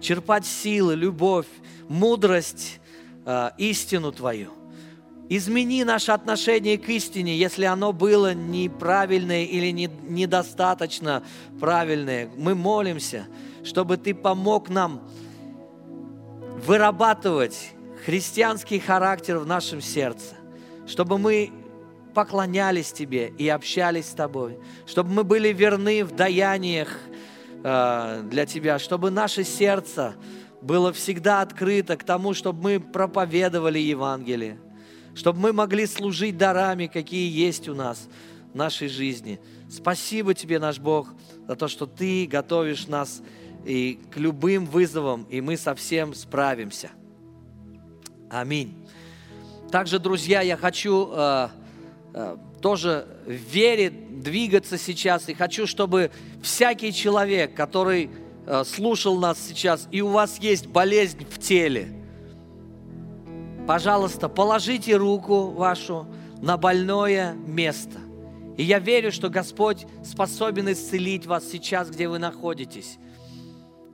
черпать 0.00 0.46
силы, 0.46 0.94
любовь, 0.94 1.46
мудрость, 1.88 2.80
э, 3.24 3.50
истину 3.58 4.12
Твою. 4.12 4.52
Измени 5.28 5.82
наше 5.82 6.12
отношение 6.12 6.78
к 6.78 6.88
истине, 6.88 7.36
если 7.36 7.64
оно 7.64 7.92
было 7.92 8.32
неправильное 8.32 9.44
или 9.44 9.72
не, 9.72 9.90
недостаточно 10.08 11.24
правильное. 11.58 12.30
Мы 12.36 12.54
молимся, 12.54 13.26
чтобы 13.64 13.96
Ты 13.96 14.14
помог 14.14 14.68
нам 14.68 15.02
вырабатывать 16.66 17.70
христианский 18.04 18.80
характер 18.80 19.38
в 19.38 19.46
нашем 19.46 19.80
сердце, 19.80 20.34
чтобы 20.88 21.16
мы 21.16 21.52
поклонялись 22.12 22.92
Тебе 22.92 23.28
и 23.28 23.48
общались 23.48 24.06
с 24.06 24.14
Тобой, 24.14 24.58
чтобы 24.84 25.10
мы 25.10 25.22
были 25.22 25.52
верны 25.52 26.04
в 26.04 26.16
даяниях 26.16 26.88
э, 27.62 28.22
для 28.24 28.46
Тебя, 28.46 28.80
чтобы 28.80 29.12
наше 29.12 29.44
сердце 29.44 30.16
было 30.60 30.92
всегда 30.92 31.40
открыто 31.40 31.96
к 31.96 32.02
тому, 32.02 32.34
чтобы 32.34 32.62
мы 32.62 32.80
проповедовали 32.80 33.78
Евангелие, 33.78 34.58
чтобы 35.14 35.38
мы 35.38 35.52
могли 35.52 35.86
служить 35.86 36.36
дарами, 36.36 36.88
какие 36.88 37.30
есть 37.30 37.68
у 37.68 37.74
нас 37.76 38.08
в 38.52 38.56
нашей 38.56 38.88
жизни. 38.88 39.38
Спасибо 39.70 40.34
Тебе, 40.34 40.58
наш 40.58 40.80
Бог, 40.80 41.14
за 41.46 41.54
то, 41.54 41.68
что 41.68 41.86
Ты 41.86 42.26
готовишь 42.26 42.88
нас 42.88 43.22
и 43.66 43.98
к 44.10 44.16
любым 44.16 44.64
вызовам, 44.64 45.26
и 45.28 45.40
мы 45.40 45.56
совсем 45.56 46.14
справимся. 46.14 46.90
Аминь. 48.30 48.74
Также, 49.72 49.98
друзья, 49.98 50.40
я 50.40 50.56
хочу 50.56 51.10
э, 51.12 51.48
э, 52.14 52.36
тоже 52.62 53.08
в 53.26 53.30
вере 53.30 53.90
двигаться 53.90 54.78
сейчас, 54.78 55.28
и 55.28 55.34
хочу, 55.34 55.66
чтобы 55.66 56.12
всякий 56.42 56.92
человек, 56.92 57.54
который 57.54 58.10
э, 58.46 58.62
слушал 58.64 59.18
нас 59.18 59.38
сейчас, 59.44 59.88
и 59.90 60.00
у 60.00 60.08
вас 60.08 60.38
есть 60.38 60.68
болезнь 60.68 61.26
в 61.28 61.38
теле, 61.40 61.88
пожалуйста, 63.66 64.28
положите 64.28 64.96
руку 64.96 65.50
вашу 65.50 66.06
на 66.40 66.56
больное 66.56 67.32
место. 67.32 67.98
И 68.56 68.62
я 68.62 68.78
верю, 68.78 69.10
что 69.10 69.28
Господь 69.28 69.86
способен 70.04 70.70
исцелить 70.72 71.26
вас 71.26 71.44
сейчас, 71.50 71.90
где 71.90 72.08
вы 72.08 72.20
находитесь. 72.20 72.98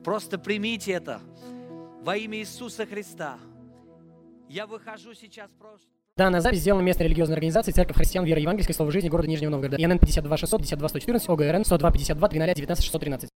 Просто 0.05 0.39
примите 0.39 0.93
это 0.93 1.21
во 2.03 2.17
имя 2.17 2.39
Иисуса 2.39 2.87
Христа. 2.87 3.39
Я 4.49 4.67
выхожу 4.67 5.15
сейчас 5.15 5.51
просто... 5.59 5.87
Данная 6.17 6.41
запись 6.41 6.61
сделана 6.61 6.83
местной 6.83 7.07
религиозной 7.07 7.37
организацией 7.37 7.75
Церковь 7.75 7.97
Христиан 7.97 8.25
Веры 8.25 8.41
Евангельской 8.41 8.75
Слова 8.75 8.91
Жизни 8.91 9.09
города 9.09 9.29
Нижнего 9.29 9.51
Новгорода. 9.51 9.77
ИНН 9.83 9.99
52 9.99 10.37
600 10.37 10.61
52 10.61 10.89
114 10.89 11.29
ОГРН 11.29 11.65
102 11.65 11.91
52 11.91 12.29
13 12.29 12.57
19 12.57 12.85
613. 12.85 13.29